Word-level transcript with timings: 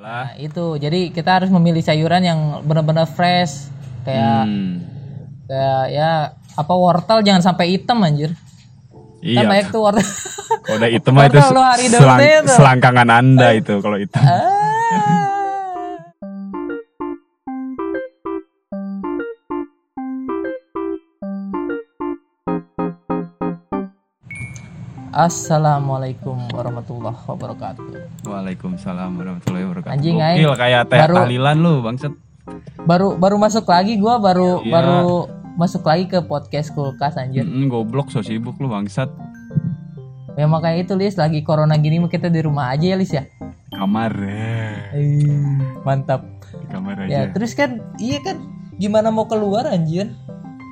Nah, 0.00 0.32
itu. 0.40 0.80
Jadi 0.80 1.12
kita 1.12 1.40
harus 1.40 1.52
memilih 1.52 1.84
sayuran 1.84 2.24
yang 2.24 2.40
benar-benar 2.64 3.04
fresh. 3.04 3.68
Kayak 4.00 4.48
Hmm. 4.48 4.80
kayak 5.44 5.84
ya 5.92 6.10
apa 6.56 6.74
wortel 6.74 7.20
jangan 7.20 7.44
sampai 7.44 7.76
hitam 7.76 8.00
anjir. 8.00 8.32
Kan 9.20 9.44
Iya. 9.44 9.44
banyak 9.44 9.66
tuh 9.68 9.80
wortel. 9.84 10.08
Kalau 10.64 10.76
udah 10.80 10.88
hitam 10.88 11.14
itu 11.20 11.38
selang- 11.92 12.48
selangkangan 12.48 13.08
anda 13.12 13.52
itu 13.52 13.76
kalau 13.84 14.00
hitam. 14.00 14.24
Ah. 14.24 15.36
Assalamualaikum 25.10 26.38
warahmatullahi 26.54 27.18
wabarakatuh. 27.26 27.86
Waalaikumsalam 28.22 29.18
warahmatullahi 29.18 29.66
wabarakatuh. 29.66 29.90
Anjing, 29.92 30.22
aing. 30.22 30.46
kayak 30.54 30.86
teh 30.86 31.02
Baru- 31.02 31.18
tahlilan 31.18 31.56
lu 31.58 31.72
bangset. 31.82 32.14
Baru 32.80 33.18
baru 33.18 33.34
masuk 33.34 33.66
lagi 33.66 33.98
gua 33.98 34.16
baru 34.16 34.62
Iya. 34.62 34.70
baru 34.70 35.26
masuk 35.58 35.82
lagi 35.82 36.06
ke 36.06 36.22
podcast 36.22 36.70
kulkas 36.70 37.18
anjir. 37.18 37.42
Mm, 37.42 37.66
goblok 37.66 38.08
so 38.08 38.22
sibuk 38.22 38.54
lu 38.56 38.70
bangsat. 38.70 39.10
Ya 40.38 40.46
makanya 40.46 40.78
itu 40.80 40.94
Lis 40.94 41.18
lagi 41.18 41.42
corona 41.42 41.74
gini 41.74 41.98
mah 41.98 42.06
kita 42.06 42.26
di 42.26 42.38
rumah 42.40 42.70
aja 42.70 42.86
ya 42.86 42.96
Lis 42.96 43.10
ya. 43.10 43.26
Kamar 43.68 44.14
eh, 44.14 44.94
Eh, 44.94 45.58
mantap. 45.82 46.22
di 46.52 46.66
kamar 46.66 47.02
Ya 47.04 47.26
aja. 47.26 47.34
terus 47.34 47.52
kan 47.52 47.82
iya 47.98 48.18
kan 48.20 48.38
gimana 48.76 49.10
mau 49.10 49.26
keluar 49.26 49.66
anjir? 49.66 50.06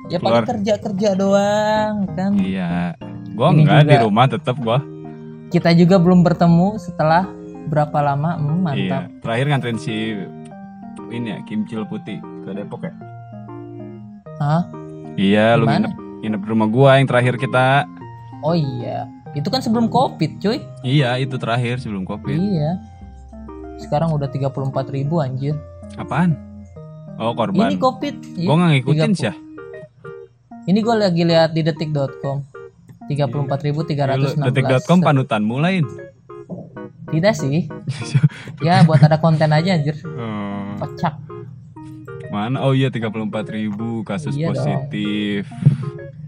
Ya 0.07 0.17
paling 0.17 0.41
Keluar. 0.41 0.47
kerja 0.47 0.73
kerja 0.79 1.09
doang 1.13 2.07
kan. 2.09 2.31
Iya. 2.33 2.95
Gua 3.33 3.51
Ini 3.51 3.61
enggak 3.63 3.81
di 3.83 3.95
juga- 3.95 4.05
rumah 4.05 4.25
tetap 4.25 4.55
gua. 4.59 4.79
Kita 5.49 5.69
juga 5.73 5.95
belum 5.97 6.21
bertemu 6.21 6.77
setelah 6.77 7.25
berapa 7.69 7.97
lama? 8.01 8.37
Hmm, 8.37 8.61
mantap. 8.61 9.09
Iya. 9.09 9.21
Terakhir 9.21 9.45
nganterin 9.49 9.79
si 9.81 9.95
ini 11.09 11.27
ya 11.33 11.37
Kimcil 11.43 11.85
Putih 11.89 12.21
ke 12.45 12.49
Depok 12.53 12.85
ya. 12.85 12.93
Hah? 14.39 14.63
Iya, 15.19 15.57
lu 15.59 15.65
nginep 15.65 15.93
nginep 16.21 16.41
di 16.43 16.47
rumah 16.47 16.67
gua 16.69 17.01
yang 17.01 17.07
terakhir 17.09 17.35
kita. 17.35 17.83
Oh 18.39 18.55
iya. 18.55 19.09
Itu 19.35 19.51
kan 19.51 19.61
sebelum 19.61 19.91
Covid, 19.91 20.41
cuy. 20.41 20.63
Iya, 20.81 21.17
itu 21.19 21.37
terakhir 21.37 21.81
sebelum 21.81 22.07
Covid. 22.07 22.33
Iya. 22.33 22.81
Sekarang 23.77 24.11
udah 24.11 24.27
34.000 24.27 24.89
ribu 24.91 25.21
anjir. 25.21 25.55
Apaan? 25.95 26.33
Oh, 27.19 27.35
korban. 27.35 27.67
Ini 27.67 27.75
Covid. 27.77 28.15
Gua 28.41 28.55
nggak 28.57 28.71
ngikutin 28.79 29.11
30. 29.11 29.17
sih 29.17 29.27
ya. 29.27 29.35
Ini 30.69 30.79
gue 30.79 30.95
lagi 30.95 31.23
lihat 31.25 31.51
di 31.51 31.61
detik.com. 31.65 32.45
34.316. 33.09 34.37
Detik.com 34.45 35.01
panutan 35.01 35.41
mulain. 35.41 35.83
Tidak 37.09 37.33
sih. 37.33 37.65
Ya 38.59 38.83
buat 38.83 38.99
ada 38.99 39.15
konten 39.15 39.47
aja 39.49 39.71
anjir. 39.71 39.95
Oh, 40.03 40.75
Kocak. 40.75 41.15
mana? 42.27 42.59
Oh 42.59 42.75
iya 42.75 42.91
34.000 42.91 43.31
ribu 43.49 44.03
kasus 44.03 44.35
Iya 44.35 44.51
dong. 44.51 44.59
positif. 44.59 45.47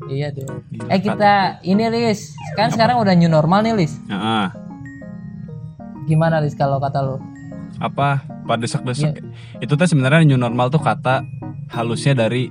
Iya 0.08 0.32
dong. 0.32 0.64
Gila, 0.72 0.88
Eh 0.88 1.00
kita 1.04 1.60
ini 1.62 1.92
Lis, 1.92 2.32
kan 2.56 2.72
sekarang 2.72 3.04
udah 3.04 3.12
new 3.14 3.28
normal 3.28 3.62
nih 3.62 3.76
Lis. 3.76 4.00
Heeh. 4.08 4.48
Gimana 6.08 6.40
Lis 6.40 6.56
kalau 6.56 6.80
kata 6.80 7.04
lu? 7.04 7.20
apa? 7.78 8.24
Pada 8.48 8.64
desek-desek. 8.64 9.20
Iya. 9.20 9.24
Itu 9.60 9.76
tuh 9.76 9.88
sebenarnya 9.88 10.24
new 10.24 10.40
normal 10.40 10.72
tuh 10.72 10.80
kata 10.80 11.28
halusnya 11.68 12.16
dari 12.16 12.48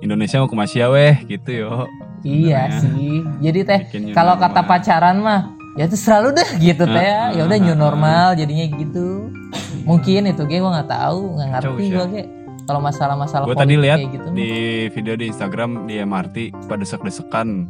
Indonesia 0.00 0.42
mau 0.42 0.50
ke 0.50 0.56
Malaysia 0.58 0.90
weh 0.90 1.22
gitu 1.28 1.50
yo. 1.54 1.86
Iya 2.22 2.60
Sebenarnya. 2.70 2.80
sih. 2.80 3.14
Jadi 3.40 3.58
teh 3.62 3.80
kalau 4.10 4.34
kata 4.36 4.60
pacaran 4.62 5.16
mah 5.18 5.40
ya 5.72 5.84
itu 5.84 5.96
selalu 5.96 6.36
deh 6.36 6.48
gitu 6.58 6.84
teh 6.84 7.00
ya. 7.00 7.30
Heeh, 7.30 7.38
Ya 7.38 7.42
udah 7.44 7.58
new 7.58 7.74
normal 7.74 8.26
jadinya 8.34 8.64
gitu. 8.70 9.30
Mungkin 9.82 10.28
itu 10.28 10.42
gue 10.44 10.58
gua 10.58 10.72
nggak 10.78 10.90
tahu, 10.90 11.20
nggak 11.34 11.48
ngerti 11.50 11.84
gue 11.86 11.96
Sya. 11.96 12.04
ge. 12.06 12.22
Kalau 12.60 12.80
masalah-masalah 12.80 13.44
Gue 13.44 13.56
tadi 13.56 13.74
lihat 13.74 13.98
kayak 13.98 14.12
gitu. 14.14 14.26
di 14.30 14.50
video 14.88 15.14
di 15.14 15.26
Instagram 15.26 15.70
di 15.84 15.98
MRT 15.98 16.36
pada 16.68 16.78
desek-desekan. 16.78 17.66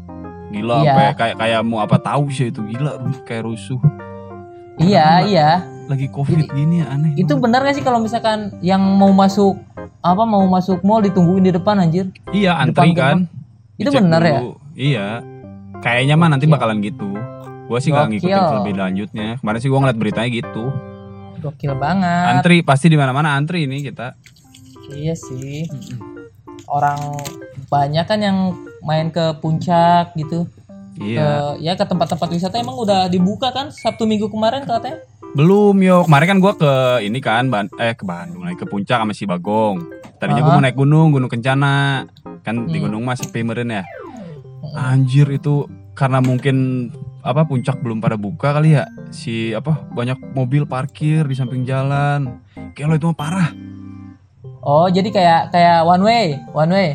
Gila 0.50 0.76
Iya. 0.76 0.84
sampai 0.84 1.06
kayak 1.14 1.36
kayak 1.38 1.60
mau 1.62 1.78
apa 1.78 1.96
tahu 1.96 2.26
sih 2.28 2.50
itu 2.50 2.60
gila 2.66 2.98
kayak 3.24 3.46
rusuh. 3.46 3.78
Iya, 4.76 5.04
Karena 5.20 5.26
iya. 5.26 5.50
Lagi 5.86 6.06
Covid 6.06 6.46
gini 6.48 6.80
ya 6.80 6.90
aneh. 6.90 7.12
Itu 7.14 7.34
benar 7.36 7.62
gak 7.62 7.74
sih 7.74 7.82
kalau 7.82 7.98
misalkan 7.98 8.54
yang 8.60 8.78
mau 8.78 9.10
masuk 9.10 9.58
apa 10.00 10.22
mau 10.22 10.44
masuk 10.46 10.80
mall 10.80 11.00
ditungguin 11.00 11.44
di 11.44 11.52
depan 11.52 11.76
anjir? 11.78 12.08
Iya, 12.30 12.56
antri 12.56 12.92
Depan 12.92 12.96
kan. 12.96 13.18
Itu 13.80 13.88
Dicek 13.88 14.04
benar 14.04 14.22
ya? 14.22 14.40
Iya. 14.74 15.08
Kayaknya 15.80 16.14
mah 16.14 16.28
nanti 16.28 16.44
Gokil. 16.44 16.54
bakalan 16.54 16.78
gitu. 16.80 17.10
Gua 17.64 17.78
sih 17.78 17.88
nggak 17.88 18.08
ngikutin 18.10 18.36
Gokil. 18.36 18.56
lebih 18.60 18.74
lanjutnya. 18.76 19.28
Kemarin 19.38 19.58
sih 19.58 19.68
gua 19.68 19.78
ngeliat 19.80 19.98
beritanya 19.98 20.28
gitu. 20.30 20.64
Gokil 21.40 21.72
banget. 21.74 22.26
Antri 22.36 22.56
pasti 22.60 22.86
di 22.86 22.96
mana-mana 22.96 23.32
antri 23.32 23.64
ini 23.64 23.80
kita. 23.80 24.12
Iya 24.90 25.14
sih. 25.14 25.64
Orang 26.66 27.00
banyak 27.66 28.04
kan 28.04 28.18
yang 28.18 28.36
main 28.80 29.08
ke 29.08 29.40
puncak 29.40 30.12
gitu. 30.14 30.44
Iya. 30.96 31.56
Ke, 31.56 31.64
ya 31.64 31.72
ke 31.74 31.84
tempat-tempat 31.84 32.28
wisata 32.28 32.60
emang 32.60 32.76
udah 32.76 33.08
dibuka 33.08 33.48
kan 33.48 33.72
Sabtu 33.72 34.04
Minggu 34.04 34.28
kemarin 34.28 34.62
katanya. 34.62 35.00
Belum 35.32 35.78
yo. 35.78 36.04
Kemarin 36.04 36.26
kan 36.28 36.38
gua 36.38 36.52
ke 36.54 36.72
ini 37.00 37.18
kan 37.18 37.48
Ban- 37.48 37.72
eh 37.74 37.94
ke 37.94 38.04
Bandung 38.04 38.44
naik 38.44 38.58
ke 38.58 38.66
puncak 38.66 38.98
sama 38.98 39.14
si 39.14 39.24
Bagong. 39.24 39.80
Tadinya 40.18 40.42
gua 40.42 40.50
Ah. 40.50 40.56
mau 40.58 40.62
naik 40.62 40.76
gunung, 40.76 41.08
Gunung 41.10 41.30
Kencana. 41.30 42.04
Kan 42.40 42.66
di 42.66 42.76
Hmm. 42.76 42.88
gunung 42.88 43.02
mah 43.04 43.14
sepi 43.14 43.40
meren 43.40 43.70
ya. 43.70 43.84
Anjir 44.72 45.28
itu 45.28 45.64
karena 45.92 46.20
mungkin 46.20 46.88
apa 47.20 47.44
puncak 47.44 47.80
belum 47.80 48.00
pada 48.00 48.16
buka 48.16 48.52
kali 48.52 48.74
ya. 48.74 48.88
Si 49.10 49.52
apa 49.52 49.84
banyak 49.86 50.32
mobil 50.32 50.64
parkir 50.64 51.24
di 51.24 51.34
samping 51.34 51.64
jalan. 51.64 52.40
Kayak 52.72 52.86
lo 52.86 52.94
itu 52.96 53.06
mah 53.06 53.18
parah. 53.18 53.50
Oh, 54.60 54.86
jadi 54.86 55.08
kayak 55.08 55.40
kayak 55.50 55.78
one 55.82 56.04
way, 56.04 56.24
one 56.52 56.68
way. 56.68 56.90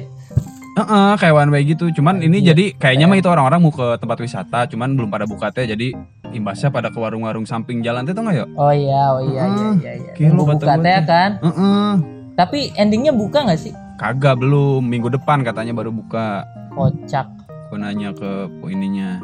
Heeh, 0.75 1.11
kayak 1.15 1.35
one 1.35 1.49
way 1.49 1.61
gitu. 1.63 1.87
Cuman 1.89 2.19
ini 2.19 2.41
Iya. 2.41 2.51
jadi 2.51 2.75
kayaknya 2.75 3.05
mah 3.07 3.17
itu 3.17 3.29
orang-orang 3.31 3.59
mau 3.59 3.71
ke 3.71 3.95
tempat 3.95 4.17
wisata, 4.19 4.67
cuman 4.67 4.91
belum 4.93 5.07
pada 5.07 5.23
buka 5.23 5.47
teh. 5.49 5.65
Jadi 5.65 5.95
imbasnya 6.29 6.67
pada 6.67 6.91
ke 6.91 6.99
warung-warung 6.99 7.47
samping 7.47 7.79
jalan 7.79 8.03
teh 8.03 8.11
tuh 8.11 8.21
nggak 8.21 8.35
ya? 8.35 8.45
Oh 8.53 8.69
iya, 8.69 9.01
oh 9.09 9.21
iya, 9.23 9.43
iya, 9.45 9.45
Heeh. 9.47 9.73
iya, 9.79 9.91
iya. 10.13 10.27
Nunggu 10.29 10.45
kata 10.45 10.57
buka 10.57 10.75
teh 10.77 10.99
kan. 11.07 11.29
Heeh. 11.39 11.91
Tapi 12.35 12.59
endingnya 12.75 13.15
buka 13.15 13.47
nggak 13.47 13.55
sih? 13.57 13.73
Kagak 13.95 14.43
belum, 14.43 14.83
minggu 14.83 15.07
depan 15.07 15.39
katanya 15.47 15.71
baru 15.71 15.87
buka. 15.87 16.43
Kocak. 16.75 17.31
Gue 17.71 17.79
nanya 17.79 18.11
ke 18.11 18.51
ininya. 18.67 19.23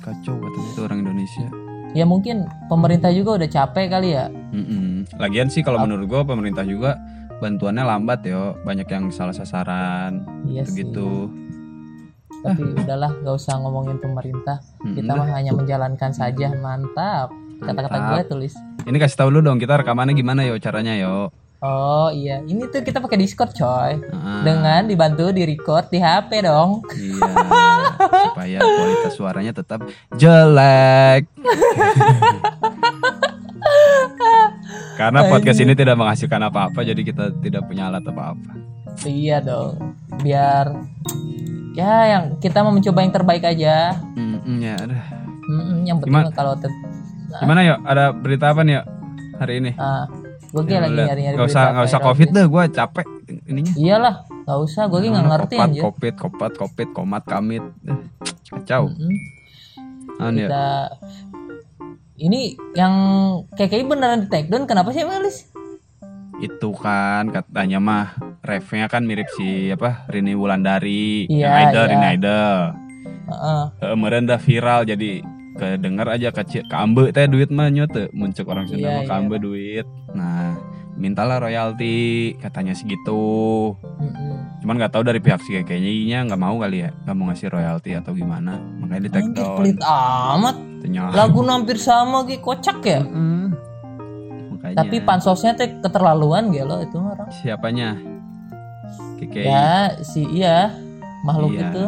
Kacau 0.00 0.40
katanya 0.40 0.68
itu 0.72 0.80
orang 0.80 0.98
Indonesia. 1.04 1.46
Ya 1.92 2.04
mungkin 2.08 2.48
pemerintah 2.68 3.12
juga 3.12 3.36
udah 3.40 3.48
capek 3.48 3.86
kali 3.92 4.16
ya. 4.16 4.32
Mm-mm. 4.52 5.04
Lagian 5.20 5.52
sih 5.52 5.60
kalau 5.60 5.84
menurut 5.84 6.08
gue 6.08 6.20
pemerintah 6.24 6.64
juga 6.64 6.96
bantuannya 7.36 7.84
lambat 7.84 8.24
yo, 8.24 8.56
banyak 8.64 8.88
yang 8.88 9.12
salah 9.12 9.36
sasaran 9.36 10.24
Iya 10.48 10.64
sih. 10.64 10.80
gitu. 10.84 11.28
Tapi 12.40 12.62
udahlah, 12.80 13.12
nggak 13.24 13.36
usah 13.36 13.60
ngomongin 13.60 14.00
pemerintah. 14.00 14.60
Kita 14.80 15.12
mah 15.18 15.28
hanya 15.36 15.52
menjalankan 15.52 16.16
saja. 16.16 16.48
Mantap. 16.56 17.28
Kata-kata 17.60 17.96
gue 17.96 18.22
tulis. 18.28 18.52
Ini 18.86 18.96
kasih 18.96 19.16
tahu 19.20 19.28
lu 19.32 19.40
dong 19.44 19.60
kita 19.60 19.80
rekamannya 19.80 20.16
gimana 20.16 20.44
yo 20.48 20.56
caranya 20.56 20.96
yo. 20.96 21.28
Oh 21.56 22.12
iya, 22.12 22.44
ini 22.44 22.68
tuh 22.68 22.84
kita 22.84 23.00
pakai 23.00 23.16
Discord 23.16 23.56
coy. 23.56 23.96
Heeh. 23.96 24.40
Dengan 24.44 24.84
dibantu 24.84 25.32
di 25.32 25.42
record 25.48 25.88
di 25.88 25.96
HP 25.96 26.44
dong. 26.44 26.84
Iya, 26.92 27.32
supaya 28.28 28.58
kualitas 28.60 29.12
suaranya 29.16 29.52
tetap 29.56 29.80
jelek. 30.12 31.24
Karena 34.96 35.28
podcast 35.28 35.60
ini 35.60 35.76
tidak 35.76 35.96
menghasilkan 35.96 36.40
apa-apa, 36.48 36.80
jadi 36.80 37.00
kita 37.00 37.36
tidak 37.40 37.68
punya 37.68 37.88
alat 37.88 38.04
apa-apa. 38.04 38.52
Iya 39.04 39.44
dong. 39.44 39.96
Biar 40.24 40.72
ya 41.76 41.92
yang 42.16 42.40
kita 42.40 42.64
mau 42.64 42.72
mencoba 42.72 43.04
yang 43.04 43.12
terbaik 43.12 43.44
aja. 43.44 43.96
Mm, 44.16 44.60
ya, 44.60 44.74
udah. 44.80 45.02
Mm-mm, 45.46 45.78
yang 45.86 46.00
penting 46.00 46.26
Gimana? 46.26 46.32
kalau 46.32 46.56
ter- 46.56 46.72
Gimana 47.36 47.60
yuk? 47.62 47.78
Ada 47.84 48.04
berita 48.16 48.50
apa 48.50 48.64
nih 48.64 48.80
yuk 48.80 48.86
hari 49.36 49.54
ini? 49.60 49.70
ah, 49.76 50.08
gue 50.58 50.70
Ya, 50.70 50.80
lagi 50.80 50.94
lihat. 50.94 51.08
nyari-nyari 51.08 51.34
Nggak 51.34 51.48
usah 51.48 51.64
nggak 51.68 51.86
usah 51.86 52.00
covid 52.00 52.26
sih. 52.26 52.34
deh, 52.34 52.46
gue 52.46 52.62
capek 52.70 53.06
ininya. 53.44 53.72
Iyalah, 53.74 54.14
nggak 54.24 54.58
usah. 54.62 54.82
Gue 54.86 54.98
nggak 55.02 55.12
Mana 55.18 55.30
ngerti 55.34 55.54
kopat, 55.54 55.66
anjir. 55.66 55.82
Covid, 55.82 56.14
kopat, 56.16 56.52
covid, 56.54 56.88
komat, 56.90 57.22
kamit. 57.24 57.64
Eh, 57.82 57.98
Kacau. 58.48 58.84
Ah, 60.16 60.30
nih, 60.30 60.46
Kita 60.46 60.66
ini 62.16 62.40
yang 62.72 62.94
KKI 63.50 63.84
beneran 63.84 64.24
di 64.24 64.28
take 64.28 64.48
down 64.48 64.64
kenapa 64.64 64.88
sih 64.90 65.02
Melis? 65.02 65.52
itu 66.36 66.68
kan 66.74 67.28
katanya 67.30 67.76
mah 67.78 68.06
refnya 68.42 68.86
kan 68.86 69.00
mirip 69.00 69.24
si 69.30 69.68
apa 69.68 70.04
Rini 70.06 70.32
Wulandari 70.32 71.24
Iya, 71.26 71.48
yang 71.48 71.56
Idol 71.66 71.80
iya. 71.80 71.90
Rini 71.90 72.06
Idol 72.12 72.58
Heeh. 73.26 73.62
Heeh, 73.80 73.94
meureun 73.94 74.24
dah 74.24 74.36
viral 74.36 74.84
jadi 74.84 75.24
kedenger 75.56 76.08
aja 76.08 76.28
ke 76.30 76.42
Ci- 76.44 76.62
ke 76.62 76.74
ambe 76.74 77.08
teh 77.08 77.24
duit 77.24 77.48
mah 77.48 77.66
nya 77.66 77.84
teu 77.84 78.06
muncul 78.12 78.44
orang 78.46 78.64
Sunda 78.64 78.80
Iya, 78.82 78.92
mah 78.92 79.02
ke 79.02 79.08
iya. 79.08 79.18
ambe 79.18 79.36
duit 79.36 79.86
nah 80.12 80.54
mintalah 80.94 81.36
royalti 81.38 81.96
katanya 82.36 82.72
segitu 82.72 83.72
Mm-mm. 83.98 84.60
cuman 84.60 84.74
nggak 84.76 84.88
tahu 84.90 85.02
dari 85.02 85.18
pihak 85.18 85.40
si 85.40 85.52
kayaknya 85.58 86.24
nggak 86.24 86.38
mau 86.38 86.56
kali 86.56 86.80
ya 86.80 86.90
nggak 86.98 87.14
mau 87.14 87.24
ngasih 87.26 87.48
royalti 87.48 87.92
atau 87.92 88.12
gimana 88.12 88.56
makanya 88.78 89.02
di 89.02 89.10
take 89.10 89.28
down 89.30 89.56
pelit 89.56 89.80
amat. 89.82 90.56
Lagu 91.12 91.42
hampir 91.42 91.76
sama 91.76 92.22
gitu 92.24 92.46
kocak 92.46 92.78
ya. 92.80 93.02
Heeh. 93.02 93.50
makanya. 94.48 94.76
Tapi 94.78 94.96
pansosnya 95.02 95.52
teh 95.52 95.68
keterlaluan 95.76 96.48
gelo 96.48 96.78
itu 96.78 96.94
mah 96.96 97.12
orang. 97.12 97.28
siapanya? 97.34 97.98
KKI. 99.16 99.44
Ya 99.44 99.70
si 100.00 100.22
iya 100.24 100.70
makhluk 101.20 101.52
Iya. 101.52 101.66
itu. 101.66 101.84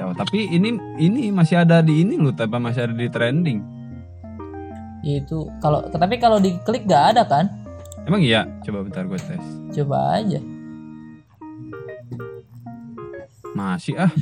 Kacau. 0.00 0.16
Tapi 0.16 0.48
ini 0.48 0.80
ini 0.96 1.28
masih 1.28 1.60
ada 1.60 1.84
di 1.84 2.00
ini 2.00 2.16
loh, 2.16 2.32
tapi 2.32 2.56
masih 2.56 2.88
ada 2.88 2.94
di 2.96 3.04
trending. 3.12 3.60
Ya 5.04 5.20
itu 5.20 5.44
kalau 5.60 5.84
tapi 5.92 6.16
kalau 6.16 6.40
diklik 6.40 6.88
gak 6.88 7.12
ada 7.16 7.22
kan? 7.28 7.52
Emang 8.08 8.24
iya? 8.24 8.48
Coba 8.64 8.80
bentar 8.80 9.04
gue 9.04 9.20
tes. 9.20 9.44
Coba 9.76 10.16
aja. 10.16 10.40
Masih 13.52 14.00
ah. 14.00 14.12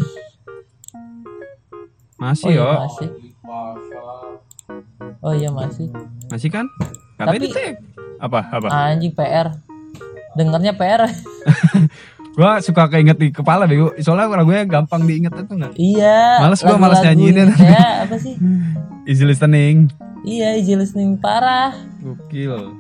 Masih 2.19 2.51
Oh 2.51 2.51
iya 2.51 2.59
yo. 2.59 2.71
masih. 2.75 3.09
Oh 5.23 5.35
iya 5.35 5.51
masih. 5.55 5.87
Masih 6.27 6.51
kan? 6.51 6.67
Katanya 7.15 7.47
Tapi-. 7.55 7.79
Apa? 8.19 8.41
Apa? 8.51 8.67
Anjing 8.75 9.15
PR. 9.15 9.55
Dengernya 10.35 10.75
PR. 10.75 11.07
Gua 12.39 12.63
suka 12.63 12.87
keinget 12.87 13.19
di 13.19 13.35
kepala 13.35 13.67
bego. 13.67 13.91
Soalnya 13.99 14.31
lagunya 14.31 14.63
gampang 14.63 15.03
diinget 15.03 15.35
itu 15.35 15.59
enggak? 15.59 15.75
iya. 15.75 16.39
Males 16.39 16.63
gua, 16.63 16.79
males 16.79 17.03
nyanyiin. 17.03 17.51
Ya 17.59 18.07
apa 18.07 18.15
sih? 18.15 18.39
Easy 19.03 19.27
listening. 19.27 19.91
Iya 20.23 20.55
easy 20.55 20.79
listening 20.79 21.19
parah. 21.19 21.75
Gokil. 21.99 22.79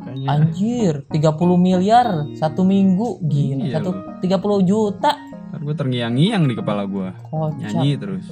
Makanya. 0.00 0.26
Anjir 0.32 1.04
30 1.12 1.28
miliar 1.60 2.08
satu 2.40 2.64
minggu 2.64 3.20
gila 3.20 3.68
Iya 3.68 3.84
satu 3.84 3.90
loh. 3.92 4.64
30 4.64 4.64
juta 4.64 5.12
Ntar 5.52 5.60
gue 5.60 5.74
terngiang-ngiang 5.76 6.48
di 6.48 6.54
kepala 6.56 6.88
gua. 6.88 7.12
kocak 7.28 7.60
Nyanyi 7.60 8.00
terus. 8.00 8.26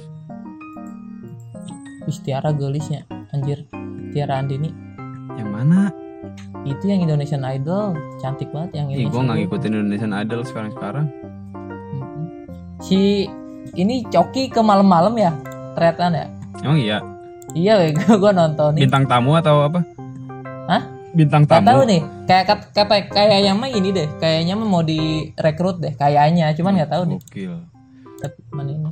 Istiara 2.09 2.57
gelisnya 2.57 3.05
anjir 3.29 3.69
Tiara 4.09 4.41
Andini 4.41 4.73
Yang 5.37 5.49
mana? 5.53 5.93
Itu 6.63 6.83
yang 6.85 6.99
Indonesian 6.99 7.43
Idol 7.43 7.91
cantik 8.17 8.49
banget 8.49 8.71
yang 8.75 8.87
Ih, 8.89 8.95
ini 8.97 9.03
gue 9.05 9.19
nggak 9.19 9.37
ngikutin 9.39 9.71
Indonesian 9.73 10.13
Idol 10.13 10.41
sekarang-sekarang. 10.41 11.05
Mm-mm. 11.93 12.25
si 12.79 13.25
ini 13.73 14.05
Coki 14.05 14.47
ke 14.47 14.59
malam-malam 14.59 15.13
ya 15.13 15.31
tretan 15.73 16.13
ya 16.13 16.25
Emang 16.59 16.77
iya? 16.77 16.99
iya 17.53 17.73
weh 17.75 17.91
gue 18.21 18.31
nontonin 18.31 18.79
Bintang 18.79 19.05
tamu 19.05 19.33
atau 19.33 19.63
apa? 19.63 19.79
Hah? 20.67 20.83
Bintang 21.09 21.43
Gak 21.43 21.59
tamu. 21.59 21.67
tahu 21.67 21.81
nih 21.85 22.01
kayak 22.25 22.45
kat- 22.45 22.69
kayak 22.71 23.07
kayaknya 23.07 23.51
mah 23.53 23.69
ini 23.69 23.89
deh 23.89 24.07
kayaknya 24.17 24.53
mah 24.53 24.67
mau 24.67 24.81
direkrut 24.81 25.77
deh 25.77 25.93
kayaknya 25.93 26.51
cuman 26.53 26.75
nggak 26.75 26.91
tahu 26.91 27.03
deh 27.07 27.19
Gokil. 27.21 27.53
tapi 28.17 28.37
mana 28.49 28.71
ini 28.71 28.91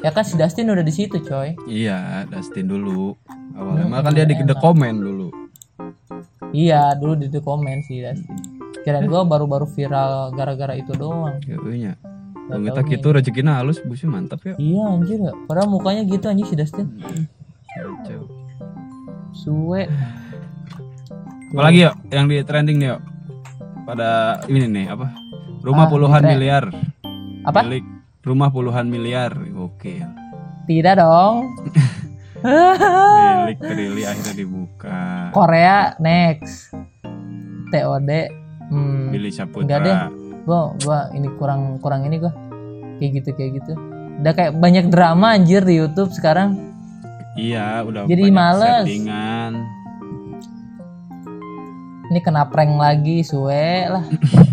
ya 0.00 0.10
kan 0.10 0.22
si 0.22 0.34
Dustin 0.34 0.66
udah 0.66 0.80
di 0.80 0.90
situ 0.90 1.16
coy 1.20 1.54
Iya, 1.64 2.26
Dustin 2.26 2.66
dulu. 2.66 3.14
Awalnya 3.52 3.84
Hmm, 3.84 3.92
mah 3.92 4.00
kan 4.00 4.12
dia 4.12 4.24
di 4.24 4.34
enak. 4.34 4.48
the 4.48 4.56
comment 4.56 4.96
dulu. 4.96 5.28
Iya, 6.52 6.94
dulu 7.00 7.16
di 7.16 7.28
comment 7.40 7.80
sih 7.84 8.04
Dustin. 8.04 8.36
Kirain 8.84 9.06
gua 9.08 9.24
baru-baru 9.24 9.64
viral 9.64 10.36
gara-gara 10.36 10.76
itu 10.76 10.92
doang. 10.92 11.38
Ya 11.48 11.96
Kalau 12.50 12.60
kita 12.68 12.80
gitu 12.84 13.08
rezekinya 13.14 13.62
halus, 13.62 13.80
busnya 13.80 14.12
mantap 14.12 14.44
ya. 14.44 14.54
Iya 14.60 14.84
anjir 14.84 15.18
ya. 15.22 15.32
Padahal 15.48 15.72
mukanya 15.72 16.02
gitu 16.04 16.28
anjir 16.28 16.44
si 16.50 16.54
Dustin. 16.58 16.90
Kacau. 17.72 18.28
Suwe. 19.32 19.88
Apalagi 21.52 21.88
yuk 21.88 21.94
yang 22.12 22.26
di 22.28 22.44
trending 22.44 22.76
nih 22.76 22.88
yuk. 22.92 23.00
Pada 23.88 24.40
ini 24.50 24.68
nih 24.68 24.86
apa? 24.92 25.08
Rumah 25.62 25.86
Ah, 25.86 25.90
puluhan 25.90 26.22
miliar. 26.26 26.64
Apa? 27.46 27.64
Milik 27.64 27.84
rumah 28.26 28.48
puluhan 28.52 28.86
miliar. 28.90 29.32
Gokil. 29.32 30.10
Tidak 30.68 30.94
dong. 30.98 31.48
Milik 33.42 33.58
Trili 33.62 34.02
akhirnya 34.02 34.34
dibuka. 34.34 35.30
Korea 35.30 35.94
next. 36.02 36.74
TOD. 37.72 38.10
Hmm. 38.68 39.08
Billy 39.12 39.30
Enggak 39.30 39.80
deh. 39.84 39.96
Saputra. 39.96 40.20
Gua 40.42 40.60
gua 40.82 40.98
ini 41.14 41.28
kurang 41.38 41.78
kurang 41.78 42.02
ini 42.04 42.18
gua. 42.18 42.32
Kayak 42.98 43.10
gitu 43.22 43.30
kayak 43.34 43.50
gitu. 43.62 43.72
Udah 44.22 44.32
kayak 44.36 44.52
banyak 44.58 44.86
drama 44.92 45.34
anjir 45.34 45.62
di 45.64 45.78
YouTube 45.80 46.12
sekarang. 46.12 46.58
Iya, 47.32 47.80
udah 47.88 48.04
Jadi 48.04 48.22
banyak 48.28 48.36
males. 48.36 48.84
settingan. 48.84 49.52
Ini 52.12 52.20
kena 52.20 52.44
prank 52.44 52.76
lagi, 52.76 53.24
suwe 53.24 53.88
lah. 53.88 54.04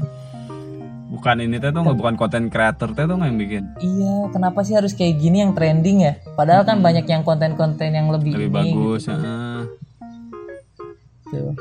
Bukan 1.19 1.35
ini 1.43 1.59
teh 1.59 1.75
tuh 1.75 1.83
nggak 1.83 1.99
bukan 1.99 2.15
konten 2.15 2.47
creator 2.47 2.95
teh 2.95 3.03
tuh 3.03 3.19
yang 3.19 3.35
bikin. 3.35 3.75
Iya, 3.83 4.31
kenapa 4.31 4.63
sih 4.63 4.71
harus 4.71 4.95
kayak 4.95 5.19
gini 5.19 5.43
yang 5.43 5.51
trending 5.51 6.07
ya? 6.07 6.15
Padahal 6.39 6.63
kan 6.63 6.79
banyak 6.79 7.03
yang 7.11 7.27
konten-konten 7.27 7.91
yang 7.91 8.07
lebih, 8.07 8.39
Lebih 8.39 8.47
ini 8.47 8.55
bagus, 8.55 9.03
gitu. 9.03 9.19
heeh. 9.19 9.59
Tuh. 11.27 11.51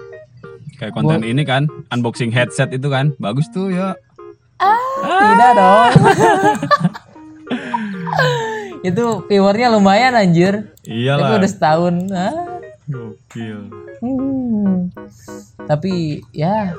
Kayak 0.79 0.95
konten 0.95 1.27
ini 1.27 1.43
kan, 1.43 1.67
unboxing 1.91 2.31
headset 2.31 2.71
itu 2.71 2.87
kan, 2.87 3.19
bagus 3.19 3.51
tuh 3.51 3.75
ya. 3.75 3.99
Tidak 5.03 5.53
dong. 5.59 5.93
itu 8.89 9.27
viewernya 9.27 9.75
lumayan 9.75 10.15
anjir. 10.15 10.71
Iyalah. 10.87 11.35
udah 11.35 11.51
setahun. 11.51 11.95
Ah. 12.15 12.63
Gokil. 12.87 13.75
Hmm. 13.99 14.95
Tapi 15.67 16.23
ya 16.31 16.79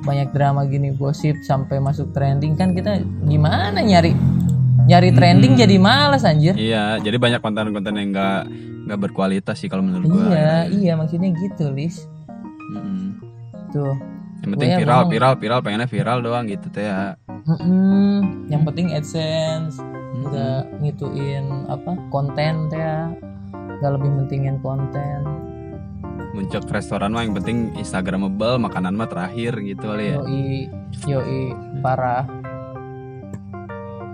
banyak 0.00 0.28
drama 0.30 0.64
gini 0.64 0.92
gosip 0.92 1.36
sampai 1.40 1.76
masuk 1.76 2.10
trending 2.10 2.54
kan 2.54 2.72
kita 2.72 2.98
gimana 3.22 3.78
nyari 3.78 4.16
nyari 4.82 5.10
trending 5.10 5.54
Hmm. 5.54 5.60
jadi 5.60 5.76
males 5.76 6.24
anjir. 6.24 6.54
Iya, 6.54 6.98
jadi 6.98 7.14
banyak 7.14 7.38
konten-konten 7.38 7.94
yang 7.94 8.10
nggak 8.10 8.40
nggak 8.86 8.98
berkualitas 9.00 9.54
sih 9.56 9.68
kalau 9.68 9.82
menurut 9.82 10.08
gua. 10.08 10.24
Iya, 10.26 10.52
iya 10.68 10.92
maksudnya 10.94 11.30
gitu, 11.30 11.70
Lis. 11.70 12.08
Mm-mm. 12.70 13.14
Tuh. 13.70 13.94
Yang 14.40 14.50
penting 14.50 14.68
ya 14.68 14.78
viral, 14.80 14.98
emang- 14.98 15.10
viral, 15.12 15.34
viral, 15.36 15.60
pengennya 15.60 15.86
viral 15.86 16.18
doang 16.20 16.44
gitu 16.48 16.66
teh 16.70 16.82
ya. 16.82 17.14
Mm-mm. 17.46 18.48
Yang 18.48 18.62
penting 18.66 18.86
AdSense, 18.90 19.78
Mm-mm. 19.78 20.26
nggak 20.26 20.60
ngituin 20.80 21.44
apa 21.68 21.92
konten 22.08 22.66
teh 22.66 22.78
ya. 22.78 23.12
nggak 23.78 23.92
lebih 23.94 24.10
mentingin 24.12 24.56
konten. 24.58 25.20
Muncul 26.30 26.62
restoran 26.64 27.10
mah 27.10 27.22
yang 27.22 27.34
penting 27.34 27.74
instagramable, 27.74 28.54
makanan 28.56 28.94
mah 28.94 29.06
terakhir 29.06 29.58
gitu 29.58 29.82
kali 29.84 30.04
ya. 30.08 30.16
Yoi, 30.16 30.70
yoi, 31.04 31.42
parah. 31.80 32.22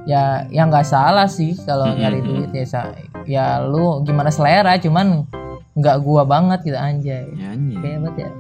Ya, 0.07 0.23
yang 0.49 0.71
nggak 0.71 0.87
salah 0.87 1.27
sih 1.27 1.53
kalau 1.61 1.91
Mm-mm. 1.91 1.99
nyari 1.99 2.21
duit 2.23 2.51
ya. 2.51 2.65
sa- 2.65 2.95
Ya 3.27 3.59
lu 3.59 4.01
gimana 4.01 4.31
selera, 4.31 4.79
cuman 4.79 5.27
nggak 5.75 5.97
gua 6.01 6.23
banget 6.23 6.63
gitu 6.65 6.79
anjay. 6.79 7.27
Nyanyi. 7.29 7.75
Kayak 7.77 7.99
banget 8.01 8.17
ya. 8.17 8.31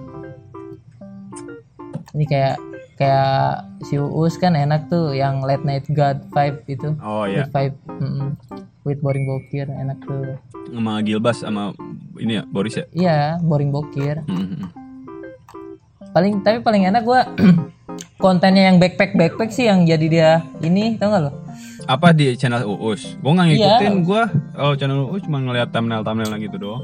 Ini 2.14 2.24
kayak 2.24 2.54
kayak 2.94 3.65
si 3.82 3.96
Uus 3.96 4.34
kan 4.34 4.52
enak 4.52 4.86
tuh 4.86 5.12
yang 5.12 5.40
late 5.40 5.62
night 5.62 5.84
god 5.88 6.24
vibe 6.30 6.64
itu. 6.66 6.88
Oh 6.98 7.24
ya, 7.24 7.44
With 7.44 7.52
vibe, 7.52 7.76
mm-mm. 7.92 8.28
with 8.82 9.00
boring 9.00 9.24
bokir 9.24 9.66
enak 9.66 9.98
tuh. 10.00 10.38
sama 10.66 10.98
Gilbas 10.98 11.40
sama 11.40 11.70
ini 12.16 12.38
ya 12.38 12.42
Boris 12.44 12.74
ya. 12.74 12.84
Iya, 12.90 13.18
boring 13.38 13.70
bokir. 13.70 14.22
Mm-mm. 14.24 14.66
paling 16.08 16.40
tapi 16.40 16.58
paling 16.58 16.86
enak 16.86 17.02
gua 17.02 17.28
kontennya 18.16 18.66
yang 18.66 18.76
backpack 18.76 19.12
backpack 19.12 19.50
sih 19.50 19.68
yang 19.68 19.84
jadi 19.84 20.06
dia 20.06 20.30
ini 20.60 20.96
tau 20.96 21.12
gak 21.12 21.22
lo 21.22 21.32
Apa 21.84 22.10
di 22.10 22.34
channel 22.34 22.64
Uus? 22.64 23.14
Gua 23.20 23.32
nggak 23.32 23.46
Iya. 23.46 23.56
ngikutin 23.78 23.94
gua. 24.02 24.22
Oh 24.56 24.72
channel 24.72 25.06
Uus 25.06 25.22
cuma 25.22 25.38
ngeliat 25.38 25.70
thumbnail 25.70 26.00
thumbnail 26.00 26.32
gitu 26.36 26.56
doang. 26.56 26.82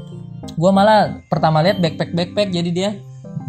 gua 0.53 0.69
malah 0.69 1.01
pertama 1.27 1.59
lihat 1.59 1.79
backpack 1.79 2.11
backpack 2.11 2.49
jadi 2.49 2.69
dia 2.69 2.89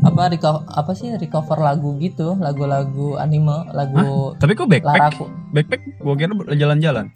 apa 0.04 0.22
reco- 0.28 0.66
apa 0.66 0.92
sih 0.92 1.08
recover 1.12 1.56
lagu 1.58 1.96
gitu 1.96 2.36
lagu-lagu 2.36 3.16
anime 3.16 3.64
lagu 3.70 4.36
Tapi 4.36 4.52
kok 4.52 4.68
backpack? 4.68 5.00
laraku 5.00 5.24
Backpack 5.50 5.80
gua 5.98 6.14
kira 6.14 6.32
jalan-jalan. 6.52 7.08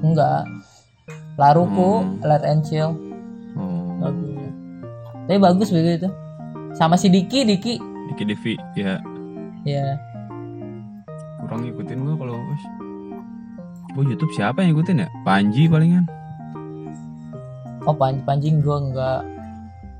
enggak 0.00 0.48
laruku 1.36 2.00
Hmm. 2.00 2.18
let 2.20 2.42
and 2.42 2.62
chill 2.62 2.96
Oh. 3.52 3.90
lagunya 4.00 4.48
tapi 5.24 5.36
bagus 5.36 5.68
begitu 5.68 6.08
sama 6.72 6.94
si 6.94 7.06
Diki 7.06 7.44
Diki 7.44 7.76
Diki 8.08 8.22
Devi 8.24 8.54
ya 8.74 8.96
ya 9.62 9.98
kurang 11.40 11.62
ngikutin 11.62 11.98
gua 12.00 12.14
kalau. 12.16 12.36
Gua 13.90 14.04
YouTube 14.04 14.30
siapa 14.30 14.60
yang 14.60 14.72
ngikutin 14.72 15.00
ya? 15.00 15.08
Panji 15.22 15.64
palingan. 15.64 16.04
oh 17.82 17.92
panj 17.92 18.20
panjing 18.22 18.60
gua 18.60 18.76
enggak 18.78 19.20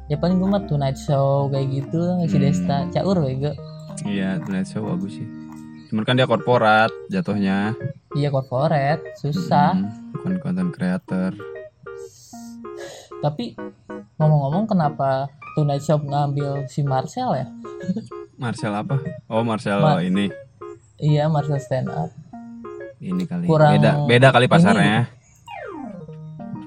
ya 0.08 0.16
paling 0.16 0.36
gua 0.36 0.48
mah 0.50 0.64
tonight 0.64 0.96
show 0.96 1.48
kayak 1.48 1.68
gitu 1.70 2.00
si 2.22 2.34
Hmm. 2.34 2.42
Desta 2.42 2.76
caur 2.90 3.18
wega 3.18 3.52
Iya, 4.00 4.38
Tonight 4.38 4.62
Show 4.64 4.86
bagus 4.86 5.10
sih. 5.12 5.26
Cuman 5.90 6.06
kan 6.06 6.14
dia 6.14 6.22
korporat 6.24 6.86
jatuhnya. 7.10 7.74
iya 8.14 8.30
corporate 8.30 9.02
susah 9.16 9.74
Hmm, 9.74 10.14
bukan 10.14 10.38
konten 10.38 10.68
creator. 10.70 11.34
Tapi 13.18 13.58
ngomong-ngomong 14.14 14.64
kenapa 14.66 15.26
Tonight 15.52 15.82
Shop 15.82 15.98
ngambil 16.00 16.62
si 16.64 16.80
Marcel 16.80 17.34
ya? 17.34 17.46
Marcel 18.38 18.70
apa? 18.70 19.02
Oh, 19.26 19.42
Marcel 19.42 19.82
Ma- 19.82 19.98
ini. 19.98 20.30
Iya 20.96 21.26
Marcel 21.26 21.58
stand 21.58 21.90
up. 21.90 22.14
Ini 22.98 23.26
kali. 23.26 23.50
Kurang- 23.50 23.74
beda, 23.74 23.90
beda 24.06 24.28
kali 24.30 24.46
pasarnya. 24.46 25.10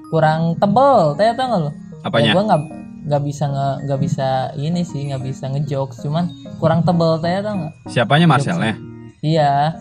Kurang 0.06 0.52
tebel, 0.54 1.16
tanya 1.16 1.32
tau 1.32 1.46
gak 1.46 1.60
lo? 1.62 1.70
Apanya? 2.02 2.26
Ya, 2.26 2.34
gua 2.34 2.44
nggak 2.44 2.62
nggak 3.02 3.22
bisa 3.26 3.44
nggak 3.82 4.00
bisa 4.00 4.28
ini 4.54 4.86
sih 4.86 5.10
nggak 5.10 5.22
bisa 5.26 5.50
ngejokes 5.50 6.06
cuman 6.06 6.30
kurang 6.62 6.86
tebel 6.86 7.18
teh 7.18 7.42
tau 7.42 7.54
nggak? 7.58 7.72
Siapanya 7.90 8.26
Marcelnya? 8.30 8.74
iya. 9.22 9.74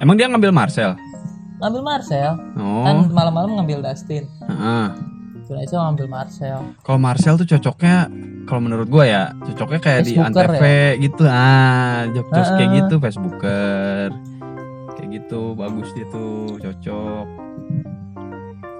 Emang 0.00 0.16
dia 0.16 0.30
ngambil 0.30 0.54
Marcel? 0.54 0.96
ngambil 1.60 1.82
Marcel. 1.84 2.32
Oh. 2.56 2.84
kan 2.88 2.96
malam-malam 3.12 3.60
ngambil 3.60 3.84
Dustin. 3.84 4.24
Heeh. 4.48 4.86
Cuma 5.44 5.60
itu 5.60 5.76
ngambil 5.76 6.06
Marcel. 6.08 6.58
Kalau 6.80 6.98
Marcel 6.98 7.36
tuh 7.36 7.44
cocoknya 7.44 8.08
kalau 8.48 8.60
menurut 8.64 8.88
gua 8.88 9.04
ya 9.04 9.22
cocoknya 9.44 9.80
kayak 9.82 10.00
di 10.08 10.16
Facebooker 10.16 10.48
Antv 10.56 10.64
gitu. 11.04 11.22
Ah 11.28 12.08
jok-jok 12.08 12.44
kayak 12.56 12.60
Heeh. 12.64 12.78
gitu 12.80 12.94
Facebooker. 12.96 14.06
Kayak 14.96 15.08
gitu 15.20 15.40
bagus 15.52 15.88
dia 15.92 16.06
tuh 16.08 16.56
cocok. 16.56 17.26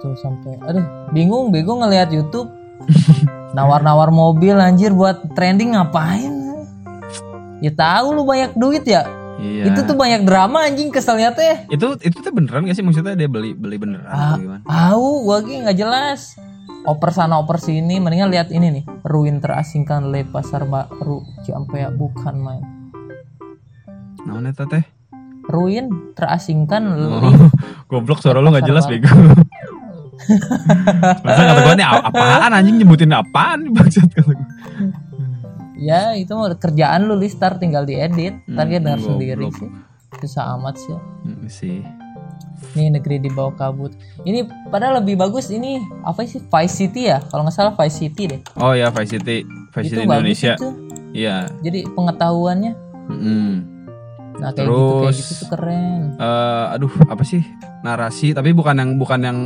Tuh 0.01 0.15
sampai 0.17 0.57
aduh 0.65 0.87
bingung 1.13 1.53
bingung 1.53 1.85
ngelihat 1.85 2.09
YouTube 2.09 2.49
nawar-nawar 3.53 4.15
mobil 4.15 4.55
anjir 4.57 4.95
buat 4.95 5.35
trending 5.35 5.75
ngapain? 5.75 6.33
Ya 7.61 7.73
tahu 7.75 8.17
lu 8.17 8.23
banyak 8.25 8.57
duit 8.57 8.85
ya? 8.89 9.05
Iya. 9.41 9.73
Itu 9.73 9.89
tuh 9.89 9.97
banyak 9.97 10.29
drama 10.29 10.69
anjing 10.69 10.93
keselnya 10.93 11.33
teh. 11.33 11.65
Itu 11.73 11.97
itu 12.01 12.21
tuh 12.21 12.33
beneran 12.33 12.69
gak 12.69 12.77
sih? 12.77 12.85
Maksudnya 12.85 13.17
dia 13.17 13.29
beli 13.29 13.57
beli 13.57 13.81
beneran 13.81 14.05
Ah. 14.05 14.37
atau 14.37 14.41
gimana? 14.41 14.63
tahu 14.69 15.09
gua 15.25 15.37
lagi 15.41 15.55
nggak 15.65 15.79
jelas. 15.81 16.21
Oper 16.85 17.11
sana 17.13 17.41
oper 17.41 17.57
sini. 17.57 18.01
Mendingan 18.01 18.29
lihat 18.33 18.49
ini 18.53 18.81
nih 18.81 18.85
ruin 19.05 19.41
terasingkan 19.41 20.13
le 20.13 20.29
pasar 20.29 20.65
baru 20.65 21.25
Ciampea 21.45 21.89
bukan 21.93 22.37
main. 22.37 22.65
Nah 24.29 24.41
eta 24.45 24.69
teh? 24.69 24.85
Ruin 25.49 26.13
terasingkan 26.15 26.83
oh, 26.95 27.33
goblok 27.91 28.21
suara 28.21 28.39
lu 28.45 28.53
nggak 28.53 28.69
jelas 28.69 28.87
bego 28.87 29.09
Masa 31.21 31.41
kata 31.45 31.61
gua 31.63 31.75
nih 31.75 31.85
"A- 31.85 32.05
apaan 32.05 32.51
anjing 32.53 32.77
nyebutin 32.77 33.11
apaan 33.11 33.71
bangsat 33.71 34.09
kata 34.09 34.27
gua. 34.29 34.47
ya 35.75 36.13
itu 36.13 36.29
kerjaan 36.55 37.05
lu 37.05 37.17
listar 37.17 37.57
tinggal 37.57 37.83
diedit 37.83 38.37
ntar 38.47 38.65
dia 38.65 38.77
Hmm, 38.77 38.87
dengar 38.87 39.01
sendiri 39.03 39.49
sih 39.51 39.69
susah 40.19 40.55
amat 40.55 40.77
sih 40.77 40.97
Hmm, 41.23 41.47
sih 41.47 41.81
Nih 42.71 42.93
negeri 42.93 43.17
di 43.19 43.27
bawah 43.27 43.51
kabut. 43.51 43.89
Ini 44.21 44.45
padahal 44.69 45.01
lebih 45.01 45.17
bagus 45.17 45.49
ini 45.49 45.75
apa 46.03 46.23
sih 46.23 46.39
Vice 46.39 46.75
City 46.77 47.09
ya? 47.09 47.19
Kalau 47.25 47.41
nggak 47.41 47.57
salah 47.57 47.73
Vice 47.73 47.97
City 47.99 48.29
deh. 48.29 48.41
oh 48.55 48.71
ya 48.73 48.93
Vice 48.93 49.17
City 49.17 49.43
Vice 49.73 49.87
itu 49.87 49.97
City 49.97 50.05
Indonesia 50.05 50.53
iya 51.11 51.49
Jadi 51.59 51.89
pengetahuannya. 51.89 52.73
Mm-mm. 53.09 53.51
Nah 54.37 54.49
kayak 54.53 54.69
gitu 54.69 54.77
kayak 54.77 55.03
Terus- 55.03 55.19
gitu 55.19 55.35
tuh 55.35 55.49
keren. 55.51 56.01
Eh, 56.15 56.65
aduh 56.71 56.93
apa 57.07 57.23
sih 57.23 57.41
narasi 57.81 58.31
tapi 58.31 58.51
bukan 58.51 58.77
yang 58.77 58.91
bukan 58.95 59.21
yang 59.23 59.39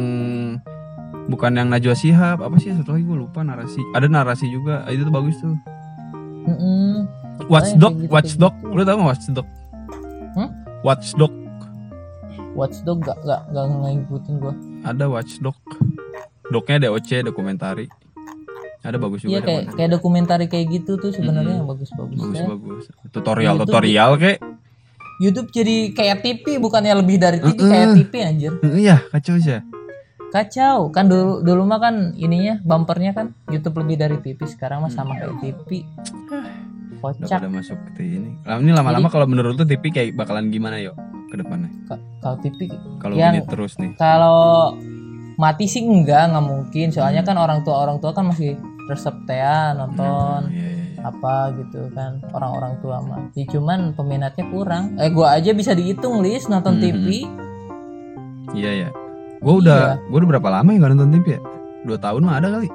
bukan 1.24 1.52
yang 1.52 1.68
Najwa 1.68 1.94
Shihab 1.94 2.38
apa 2.38 2.56
sih 2.56 2.70
satu 2.70 2.92
lagi 2.92 3.02
gue 3.02 3.18
lupa 3.18 3.40
narasi 3.40 3.80
ada 3.92 4.04
narasi 4.04 4.46
juga 4.46 4.84
itu 4.88 5.02
tuh 5.02 5.12
bagus 5.12 5.38
tuh 5.38 5.56
Mm-mm. 6.44 7.08
Watchdog 7.46 7.94
kayak 7.94 8.02
gitu, 8.02 8.12
Watchdog 8.12 8.52
kayak 8.52 8.64
gitu. 8.64 8.76
lu 8.76 8.82
tau 8.82 8.96
gak 8.96 9.08
Watchdog 9.08 9.46
Hmm? 10.34 10.50
Watchdog 10.82 11.32
Watchdog 12.52 12.98
gak 13.00 13.18
gak 13.20 13.40
gak 13.48 13.64
ngikutin 13.66 14.34
gua. 14.36 14.54
ada 14.82 15.04
Watchdog 15.06 15.56
doknya 16.44 16.76
DOC 16.82 17.24
dokumentari 17.24 17.86
ada 18.82 19.00
bagus 19.00 19.24
Iya 19.24 19.40
juga 19.40 19.40
kayak 19.42 19.62
ada 19.62 19.72
kayak 19.72 19.90
dokumentari 19.92 20.44
kayak 20.44 20.66
gitu 20.70 20.92
tuh 20.96 21.08
sebenarnya 21.08 21.56
Mm-mm. 21.56 21.60
yang 21.62 21.68
bagus-bagus. 21.70 22.18
bagus 22.20 22.36
ya. 22.36 22.46
bagus 22.46 22.82
tutorial 23.08 23.54
YouTube 23.54 23.68
tutorial 23.70 24.10
kayak 24.14 24.38
YouTube 25.16 25.49
jadi 25.49 25.90
kayak 25.90 26.16
TV 26.21 26.59
bukannya 26.59 26.94
lebih 26.94 27.16
dari 27.16 27.38
TV 27.38 27.54
Mm-mm. 27.54 27.68
kayak 27.68 27.87
TV 27.97 28.12
anjir. 28.21 28.52
iya 28.75 28.97
kacau 29.09 29.37
sih 29.37 29.61
Kacau. 30.28 30.90
Kan 30.90 31.06
dulu 31.06 31.38
dulu 31.40 31.62
mah 31.62 31.78
kan 31.78 31.94
ininya 32.12 32.59
bumpernya 32.61 33.12
kan 33.12 33.30
YouTube 33.47 33.78
lebih 33.78 33.97
dari 33.97 34.16
TV 34.18 34.42
sekarang 34.44 34.83
mah 34.83 34.90
sama 34.90 35.14
kayak 35.14 35.38
TV. 35.38 35.87
udah 36.18 36.42
Kocak. 37.21 37.38
pada 37.38 37.47
masuk 37.49 37.78
ke 37.92 38.02
ini 38.02 38.33
Lah, 38.42 38.59
ini 38.59 38.73
lama-lama 38.73 39.06
kalau 39.06 39.28
menurut 39.28 39.54
tuh 39.54 39.62
TV 39.62 39.92
kayak 39.92 40.16
bakalan 40.16 40.49
gimana 40.49 40.80
yuk 40.80 40.97
ke 41.28 41.37
depannya 41.37 41.68
Ka- 41.85 42.00
Kalau 42.18 42.37
TV 42.40 42.66
kalau 42.97 43.14
gini 43.14 43.40
terus 43.44 43.76
nih 43.76 43.92
kalau 43.94 44.73
mati 45.37 45.66
sih 45.66 45.85
enggak 45.85 46.33
nggak 46.33 46.42
mungkin 46.42 46.87
soalnya 46.88 47.21
kan 47.21 47.37
orang 47.37 47.61
tua 47.61 47.76
orang 47.78 48.00
tua 48.00 48.11
kan 48.11 48.25
masih 48.25 48.56
resep 48.85 49.12
teh 49.23 49.37
nonton 49.76 50.49
Iya, 50.49 50.56
iya, 50.56 50.64
iya. 50.66 50.74
Apa 51.04 51.34
gitu 51.54 51.92
kan 51.92 52.16
orang-orang 52.30 52.80
tua 52.80 52.96
mah 52.99 53.20
ya, 53.30 53.44
cuman 53.46 53.92
peminatnya 53.92 54.49
kurang 54.49 54.96
eh 54.96 55.08
gua 55.08 55.37
aja 55.37 55.52
bisa 55.52 55.70
dihitung 55.70 56.18
list 56.18 56.49
nonton 56.49 56.75
Mhm. 56.75 56.82
TV 56.82 57.06
Iya 58.52 58.70
ya. 58.73 58.88
Gue 59.37 59.54
udah, 59.58 59.99
Iya. 59.99 60.06
gue 60.06 60.16
udah 60.16 60.30
berapa 60.30 60.49
lama 60.50 60.68
ya 60.70 60.78
gak 60.78 60.90
nonton 60.94 61.11
TV 61.12 61.26
ya? 61.28 61.40
Dua 61.82 61.99
tahun 61.99 62.23
mah 62.23 62.37
ada 62.38 62.49
kali. 62.50 62.68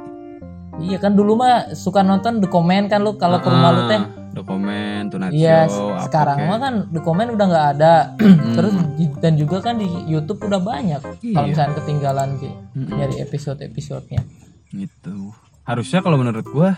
iya 0.79 0.95
kan 0.95 1.11
dulu 1.11 1.35
mah 1.35 1.73
suka 1.73 1.99
nonton 1.99 2.39
Comment 2.45 2.87
kan 2.87 2.99
lu 2.99 3.11
kalau 3.13 3.35
ke 3.37 3.47
rumah 3.47 3.69
lu 3.69 3.83
teh 3.85 3.99
Dokumen, 4.31 5.09
Tonight 5.09 5.35
iya 5.35 5.67
sekarang 5.99 6.47
mah 6.47 6.55
kan 6.57 6.73
Comment 6.97 7.27
udah 7.27 7.45
nggak 7.45 7.67
ada 7.75 7.95
Hmm. 8.15 8.55
terus 8.55 8.71
dan 9.19 9.35
juga 9.35 9.59
kan 9.59 9.75
di 9.75 9.83
YouTube 10.05 10.39
udah 10.41 10.55
banyak 10.57 11.01
kalau 11.03 11.19
Iya. 11.43 11.51
misalnya 11.51 11.73
ketinggalan 11.75 12.27
gitu 12.35 12.55
Mm-mm. 12.73 12.95
nyari 12.95 13.15
episode-episodenya 13.19 14.23
Gitu. 14.69 15.35
Harusnya 15.61 15.99
kalau 15.99 16.15
menurut 16.15 16.45
gue 16.45 16.69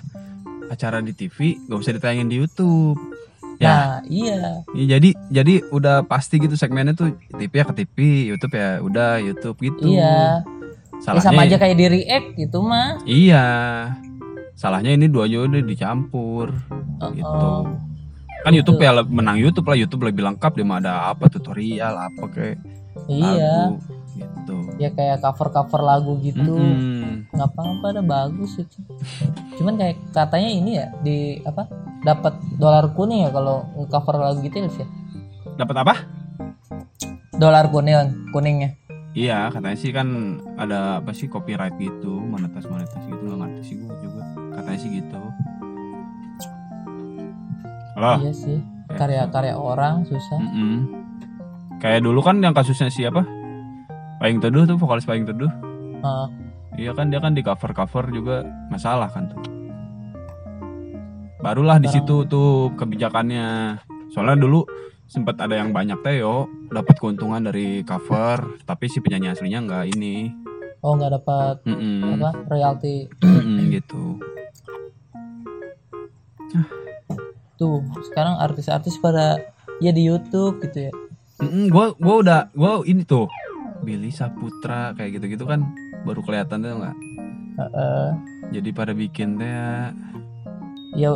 acara 0.71 0.97
di 0.99 1.11
TV 1.11 1.59
gak 1.67 1.77
usah 1.77 1.91
ditayangin 1.91 2.25
di 2.25 2.39
YouTube. 2.39 2.95
Ya, 3.59 3.69
nah 3.69 3.85
iya 4.09 4.65
iya, 4.73 4.97
jadi 4.97 5.09
jadi 5.29 5.53
udah 5.69 6.01
pasti 6.03 6.41
gitu 6.41 6.55
segmennya 6.55 6.97
tuh 6.97 7.13
TV 7.29 7.51
ya 7.53 7.65
ke 7.67 7.73
TV, 7.77 7.97
YouTube 8.25 8.55
ya 8.55 8.79
udah 8.79 9.19
YouTube 9.19 9.57
gitu. 9.59 9.85
iya 9.85 10.41
Ya, 10.41 11.03
Salahnya 11.03 11.25
sama 11.27 11.41
aja 11.43 11.57
kayak 11.57 11.75
di 11.75 11.85
react 11.87 12.27
gitu 12.35 12.57
mah 12.61 12.97
Iya. 13.03 13.45
Salahnya 14.53 14.93
ini 14.93 15.05
duanya 15.05 15.41
udah 15.41 15.61
dicampur 15.61 16.49
gitu. 17.11 17.25
Oh, 17.25 17.65
Kan 18.41 18.53
YouTube 18.53 18.77
Gitu. 18.77 18.89
ya 18.89 19.05
menang 19.05 19.37
YouTube 19.37 19.65
lah, 19.65 19.77
YouTube 19.77 20.01
lebih 20.03 20.25
lengkap 20.25 20.51
dia 20.53 20.65
mah 20.65 20.77
ada 20.77 20.93
apa 21.09 21.29
tutorial 21.29 21.93
apa 21.93 22.25
kayak 22.27 22.57
iya 23.05 23.69
lagu 23.69 23.77
gitu. 24.11 24.57
ya 24.77 24.89
kayak 24.89 25.21
cover 25.21 25.49
cover 25.49 25.81
lagu 25.81 26.17
gitu 26.19 26.53
Mm-mm. 26.53 27.29
ngapa-ngapa 27.31 27.85
ada 27.93 28.01
bagus 28.01 28.57
itu 28.57 28.77
cuman 29.61 29.77
kayak 29.77 29.95
katanya 30.09 30.49
ini 30.49 30.71
ya 30.75 30.89
di 30.99 31.17
apa 31.45 31.69
dapat 32.01 32.33
dolar 32.57 32.89
kuning 32.91 33.23
ya 33.23 33.29
kalau 33.29 33.61
cover 33.87 34.17
lagu 34.17 34.41
gitu 34.41 34.57
ya 34.57 34.87
Dapat 35.53 35.75
apa? 35.77 35.93
dolar 37.31 37.69
kuning 37.69 38.33
kuningnya 38.33 38.73
Iya, 39.11 39.51
katanya 39.51 39.75
sih 39.75 39.91
kan 39.91 40.07
ada 40.55 41.03
apa 41.03 41.11
sih 41.11 41.27
copyright 41.27 41.75
gitu, 41.75 42.15
monetas 42.15 42.63
monetas 42.63 42.95
gitu 43.03 43.19
nggak 43.19 43.43
ngerti 43.43 43.61
sih 43.61 43.75
gue 43.75 43.91
juga. 43.99 44.23
Katanya 44.55 44.79
sih 44.79 44.87
gitu. 44.87 45.19
Halo. 47.91 48.23
iya 48.23 48.31
sih 48.31 48.57
karya-karya 48.89 49.51
orang 49.51 50.07
susah 50.07 50.39
Mm-mm. 50.39 50.87
Kayak 51.83 52.07
dulu 52.07 52.23
kan 52.23 52.39
yang 52.39 52.55
kasusnya 52.55 52.87
siapa? 52.87 53.27
Paling 54.15 54.39
Teduh 54.39 54.63
tuh 54.63 54.79
vokalis 54.79 55.03
Paling 55.03 55.27
Teduh. 55.27 55.51
Ah, 55.99 56.31
Iya 56.79 56.91
kan 56.95 57.11
dia 57.11 57.19
kan 57.19 57.35
di 57.35 57.43
cover 57.43 57.71
cover 57.75 58.07
juga 58.11 58.47
masalah 58.71 59.11
kan 59.11 59.27
tuh. 59.31 59.41
Barulah 61.41 61.81
di 61.81 61.89
situ 61.89 62.23
tuh 62.29 62.71
kebijakannya. 62.77 63.79
Soalnya 64.13 64.37
dulu 64.39 64.63
sempat 65.07 65.35
ada 65.43 65.59
yang 65.59 65.75
banyak 65.75 65.99
teh 65.99 66.23
yo 66.23 66.47
dapat 66.71 66.95
keuntungan 66.95 67.43
dari 67.43 67.83
cover, 67.83 68.63
tapi 68.63 68.87
si 68.87 69.03
penyanyi 69.03 69.35
aslinya 69.35 69.59
nggak 69.67 69.85
ini. 69.97 70.31
oh 70.81 70.97
nggak 70.97 71.13
dapat 71.21 71.55
Mm-mm. 71.69 72.17
apa 72.17 72.29
royalti 72.49 73.05
gitu. 73.69 74.17
tuh 77.53 77.85
sekarang 78.09 78.41
artis-artis 78.41 78.97
pada 78.97 79.37
ya 79.77 79.93
di 79.93 80.09
YouTube 80.09 80.57
gitu 80.65 80.89
ya 80.89 80.93
Mm-mm, 81.45 81.69
gua 81.69 81.93
gua 82.01 82.15
udah 82.25 82.41
gua 82.57 82.81
ini 82.89 83.05
tuh 83.05 83.29
Billy 83.85 84.09
Saputra 84.09 84.97
kayak 84.97 85.21
gitu-gitu 85.21 85.45
kan 85.45 85.69
baru 86.01 86.19
kelihatan 86.19 86.57
tuh 86.59 86.77
nggak. 86.77 86.97
Heeh. 87.53 88.07
Jadi 88.51 88.69
pada 88.71 88.91
bikin 88.91 89.35
teh 89.35 89.47
ya. 89.47 89.93
ya 90.91 91.11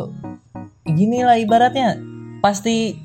gini 0.85 1.19
lah 1.19 1.35
ibaratnya 1.35 1.99
pasti 2.39 2.95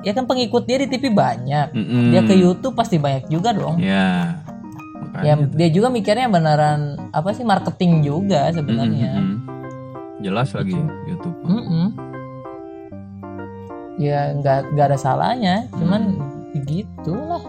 ya 0.00 0.10
kan 0.10 0.24
pengikut 0.24 0.64
dia 0.64 0.78
di 0.78 0.88
TV 0.88 1.08
banyak 1.08 1.70
Mm-mm. 1.70 2.10
dia 2.10 2.22
ke 2.22 2.32
YouTube 2.32 2.72
pasti 2.72 2.96
banyak 2.96 3.28
juga 3.28 3.52
dong 3.52 3.78
Ya. 3.78 4.34
ya 5.18 5.34
Makanya 5.34 5.34
tuh. 5.44 5.54
dia 5.54 5.68
juga 5.68 5.88
mikirnya 5.88 6.26
beneran 6.26 6.80
apa 7.10 7.30
sih 7.30 7.42
marketing 7.42 8.00
juga 8.00 8.50
sebenarnya 8.50 9.10
Mm-mm, 9.12 9.30
mm-mm. 9.36 10.20
Jelas 10.20 10.50
lagi 10.50 10.74
Gitu. 10.74 10.90
YouTube. 11.06 11.36
Mm-mm. 11.44 11.86
ya 13.96 14.30
nggak 14.32 14.72
nggak 14.72 14.86
ada 14.88 14.98
salahnya 14.98 15.66
cuman 15.72 16.02
Hmm. 16.48 16.62
gitulah 16.64 17.42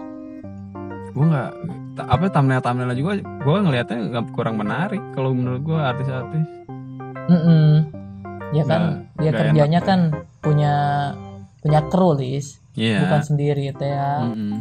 gue 1.08 1.24
nggak 1.24 1.50
apa 1.96 2.28
thumbnail 2.28 2.60
thumbnail 2.60 2.92
juga 2.92 3.12
gue 3.18 3.56
ngelihatnya 3.58 3.98
nggak 4.08 4.24
kurang 4.30 4.56
menarik 4.56 5.02
kalau 5.10 5.30
menurut 5.30 5.60
gue 5.60 5.76
artis-artis 5.76 6.46
Mm-mm. 7.26 7.86
ya 8.52 8.64
kan 8.64 8.80
Nggak- 8.80 8.98
dia 9.16 9.22
nggak 9.26 9.40
kerjanya 9.40 9.78
enak. 9.78 9.88
kan 9.88 10.00
punya 10.40 10.74
punya 11.60 11.80
kru 11.86 12.10
lis 12.14 12.56
iya 12.72 13.04
bukan 13.04 13.20
sendiri 13.22 13.68
teh 13.72 13.88
ya 13.88 14.24
Mm-mm. 14.24 14.54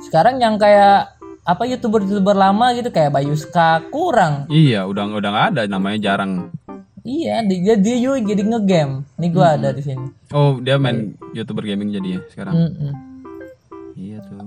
sekarang 0.00 0.38
yang 0.38 0.56
kayak 0.56 1.14
apa 1.42 1.62
youtuber-youtuber 1.64 2.34
lama 2.34 2.70
gitu 2.70 2.86
kayak 2.88 3.10
Bayu 3.10 3.34
Ska 3.34 3.82
kurang. 3.90 4.46
Iya, 4.46 4.86
udah 4.86 5.10
udah 5.10 5.26
nggak 5.26 5.48
ada 5.50 5.62
namanya 5.66 5.98
jarang. 6.00 6.54
Iya, 7.02 7.42
dia 7.42 7.74
dia 7.74 7.96
juga 7.98 8.22
jadi 8.22 8.46
ngegame. 8.46 9.02
Nih 9.18 9.28
gua 9.28 9.58
ada 9.58 9.74
di 9.74 9.82
sini. 9.82 10.06
Oh, 10.30 10.62
dia 10.62 10.78
main 10.78 11.18
YouTuber 11.34 11.66
gaming 11.66 11.90
jadi 11.90 12.08
ya 12.14 12.20
sekarang. 12.30 12.54
Iya 12.54 12.66
tuh. 12.70 12.94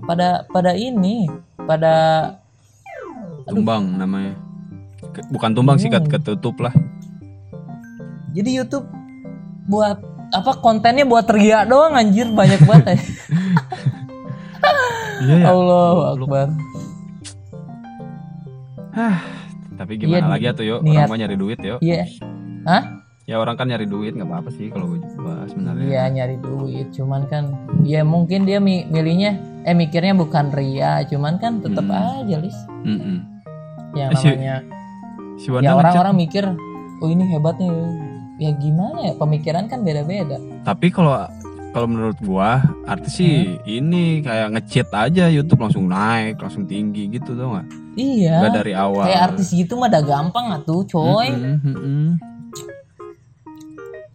Pada 0.06 0.28
pada 0.48 0.72
ini, 0.72 1.26
pada 1.60 1.94
Tumbang 3.46 3.96
namanya. 3.96 4.34
Bukan 5.30 5.54
tumbang 5.54 5.78
sih, 5.78 5.88
ket- 5.88 6.08
ketutup 6.08 6.58
lah. 6.60 6.74
jadi 8.32 8.52
YouTube 8.58 8.84
buat 9.66 10.02
apa 10.30 10.60
kontennya 10.60 11.04
buat 11.04 11.24
teriak 11.24 11.66
doang 11.66 11.94
anjir 11.94 12.28
banyak 12.28 12.60
banget. 12.62 12.86
ya. 12.92 13.00
Iya 15.16 15.36
ya. 15.40 15.46
Allahu 15.48 16.02
Akbar. 16.12 16.48
Tapi 19.76 19.92
Iya, 19.94 20.02
gimana 20.02 20.26
ni- 20.26 20.32
lagi 20.34 20.46
tuh 20.54 20.66
yuk? 20.66 20.80
niat. 20.82 20.96
Orang 20.98 21.10
mah 21.10 21.18
nyari 21.18 21.36
duit 21.36 21.60
yuk. 21.62 21.80
Iya. 21.80 22.04
Hah? 22.64 22.84
Ya 23.26 23.42
orang 23.42 23.58
kan 23.58 23.66
nyari 23.66 23.90
duit 23.90 24.14
nggak 24.14 24.24
apa-apa 24.24 24.54
sih 24.54 24.70
kalau 24.70 24.86
gue 24.88 25.02
juga 25.02 25.50
sebenarnya. 25.50 25.82
Iya 25.84 26.04
nyari 26.12 26.38
duit, 26.38 26.94
cuman 26.94 27.26
kan 27.26 27.44
ya 27.82 28.06
mungkin 28.06 28.46
dia 28.46 28.62
mi- 28.62 28.86
milihnya 28.86 29.34
eh 29.66 29.74
mikirnya 29.74 30.14
bukan 30.14 30.54
ria, 30.54 31.02
cuman 31.04 31.42
kan 31.42 31.58
tetap 31.58 31.82
Hmm. 31.84 32.22
aja 32.22 32.38
lis 32.38 32.54
Mm-mm. 32.84 33.26
yang 33.94 34.10
Eh, 34.10 34.18
si- 34.20 34.30
namanya 34.30 34.58
Si 35.36 35.48
Wanda 35.50 35.66
ya 35.66 35.74
orang-orang 35.74 36.16
mikir 36.16 36.46
oh 36.96 37.10
ini 37.10 37.26
hebatnya 37.28 37.74
ya 38.38 38.54
gimana 38.54 38.98
ya 39.04 39.14
pemikiran 39.16 39.66
kan 39.66 39.82
beda-beda 39.82 40.38
Tapi 40.62 40.88
kalau 40.90 41.26
kalau 41.72 41.88
menurut 41.90 42.16
gua 42.22 42.62
artis 42.86 43.18
sih 43.18 43.58
Hmm. 43.58 43.66
ini 43.66 44.04
kayak 44.22 44.54
ngechat 44.54 44.88
aja 44.94 45.28
YouTube 45.28 45.60
langsung 45.60 45.90
naik, 45.90 46.38
langsung 46.38 46.64
tinggi 46.64 47.10
gitu 47.10 47.34
tuh 47.34 47.48
nggak? 47.50 47.68
iya 47.96 48.38
Nggak 48.38 48.54
dari 48.56 48.74
awal. 48.76 49.02
kayak 49.04 49.22
artis 49.26 49.50
gitu 49.50 49.76
mah 49.76 49.90
udah 49.90 50.04
gampang 50.04 50.46
atuh 50.54 50.86
coy 50.86 51.26
Mm-mm, 51.28 51.58
mm-mm. 51.66 52.08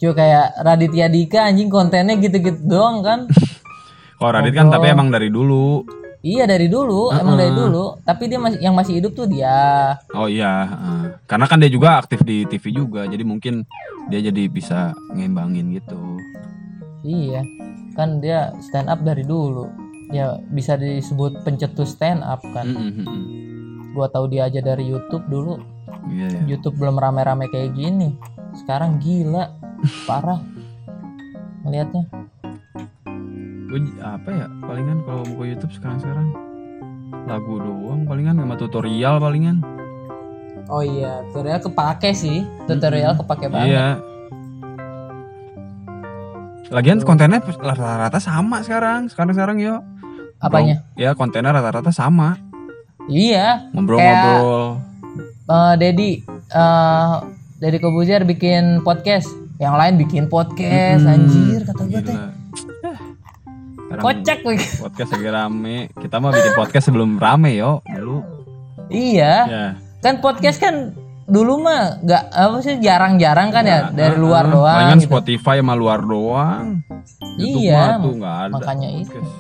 Cuy 0.00 0.12
kayak 0.12 0.56
Raditya 0.58 1.06
Dika 1.06 1.44
anjing 1.44 1.68
kontennya 1.68 2.16
gitu-gitu 2.16 2.56
doang 2.64 3.04
kan 3.04 3.28
Kalau 4.18 4.30
Radit 4.32 4.52
kan 4.52 4.68
tapi 4.68 4.88
emang 4.88 5.08
dari 5.08 5.28
dulu. 5.28 5.84
iya 6.20 6.44
dari 6.44 6.68
dulu 6.68 7.08
emang 7.10 7.32
Uh-uh. 7.32 7.40
dari 7.40 7.52
dulu 7.54 7.84
tapi 8.00 8.28
dia 8.28 8.36
masih 8.36 8.58
yang 8.60 8.72
masih 8.72 8.92
hidup 8.96 9.12
tuh 9.12 9.24
dia 9.24 9.96
Oh 10.12 10.24
iya, 10.24 10.68
heeh. 10.68 11.02
karena 11.24 11.44
kan 11.44 11.56
dia 11.56 11.68
juga 11.68 11.96
aktif 11.96 12.20
di 12.20 12.44
TV 12.44 12.72
juga, 12.74 13.04
jadi 13.04 13.24
mungkin 13.24 13.64
dia 14.08 14.20
jadi 14.20 14.44
bisa 14.44 14.92
ngembangin 15.10 15.72
gitu. 15.72 15.96
Iya, 17.00 17.40
kan 17.94 18.20
dia 18.20 18.52
stand 18.60 18.88
up 18.88 19.00
dari 19.00 19.24
dulu. 19.24 19.72
Ya 20.10 20.36
bisa 20.50 20.74
disebut 20.74 21.40
pencetus 21.40 21.96
stand 21.96 22.20
up 22.20 22.44
kan. 22.52 22.68
Mm-mm. 22.68 23.94
Gua 23.94 24.04
tahu 24.06 24.28
dia 24.28 24.44
aja 24.44 24.60
dari 24.60 24.84
YouTube 24.84 25.24
dulu. 25.24 25.56
Iya 26.10 26.28
ya. 26.28 26.40
YouTube 26.46 26.76
belum 26.76 27.00
rame-rame 27.00 27.48
kayak 27.48 27.72
gini. 27.72 28.12
Sekarang 28.52 28.98
gila, 28.98 29.56
parah. 30.04 30.40
Melihatnya. 31.62 32.04
Gue 33.70 33.80
apa 34.02 34.28
ya? 34.28 34.46
Palingan 34.64 34.98
kalau 35.06 35.22
buka 35.28 35.44
YouTube 35.46 35.72
sekarang-sekarang 35.76 36.28
lagu 37.28 37.62
doang 37.62 38.02
palingan 38.08 38.40
sama 38.40 38.58
tutorial 38.58 39.22
palingan. 39.22 39.62
Oh 40.66 40.82
iya, 40.82 41.22
tutorial 41.30 41.62
kepake 41.62 42.10
sih. 42.10 42.42
Tutorial 42.66 43.14
kepake 43.14 43.46
banget. 43.46 43.70
Iya. 43.70 43.88
Lagian 46.70 47.02
kontennya 47.02 47.42
rata-rata 47.42 48.22
sama 48.22 48.62
sekarang. 48.62 49.10
Sekarang-sekarang 49.10 49.58
yo. 49.58 49.82
Apanya? 50.38 50.86
Ya 50.94 51.12
kontennya 51.18 51.50
rata-rata 51.50 51.90
sama. 51.90 52.38
Iya, 53.10 53.66
Ngobrol-ngobrol. 53.74 54.78
eh 55.50 55.74
Dedi 55.82 56.22
eh 56.54 57.14
Dedi 57.58 57.78
Kobuzier 57.82 58.22
bikin 58.22 58.86
podcast. 58.86 59.26
Yang 59.60 59.74
lain 59.76 59.94
bikin 59.98 60.24
podcast 60.26 61.02
Mm-mm. 61.02 61.14
anjir 61.14 61.60
kata 61.62 61.82
gue 61.86 62.00
teh. 62.02 62.16
Eh, 63.90 63.98
Kocak 63.98 64.46
lagi. 64.46 64.62
Podcast 64.78 65.10
lagi 65.10 65.28
rame. 65.28 65.90
Kita 65.90 66.16
mah 66.16 66.30
bikin 66.30 66.54
podcast 66.54 66.84
sebelum 66.86 67.18
rame 67.18 67.58
yo. 67.58 67.82
Dulu. 67.84 68.22
Iya. 68.86 69.34
Ya. 69.44 69.66
kan 69.98 70.16
podcast 70.18 70.56
kan 70.56 70.94
dulu 71.26 71.60
mah 71.60 71.98
nggak 72.00 72.22
apa 72.30 72.56
sih 72.60 72.78
jarang-jarang 72.78 73.50
kan 73.50 73.60
ya 73.62 73.90
dari 73.90 74.14
Heeh. 74.14 74.22
luar 74.22 74.46
doang 74.46 74.78
Palingan 74.78 74.96
gitu. 74.96 75.10
Spotify 75.10 75.58
sama 75.58 75.74
luar 75.74 76.00
doang. 76.00 76.80
YouTube 77.36 77.66
Iya, 77.66 77.98
tuh 77.98 78.14
nggak 78.14 78.36
ada. 78.40 78.52
makanya 78.52 78.88
itu. 78.90 79.10
podcast. 79.12 79.34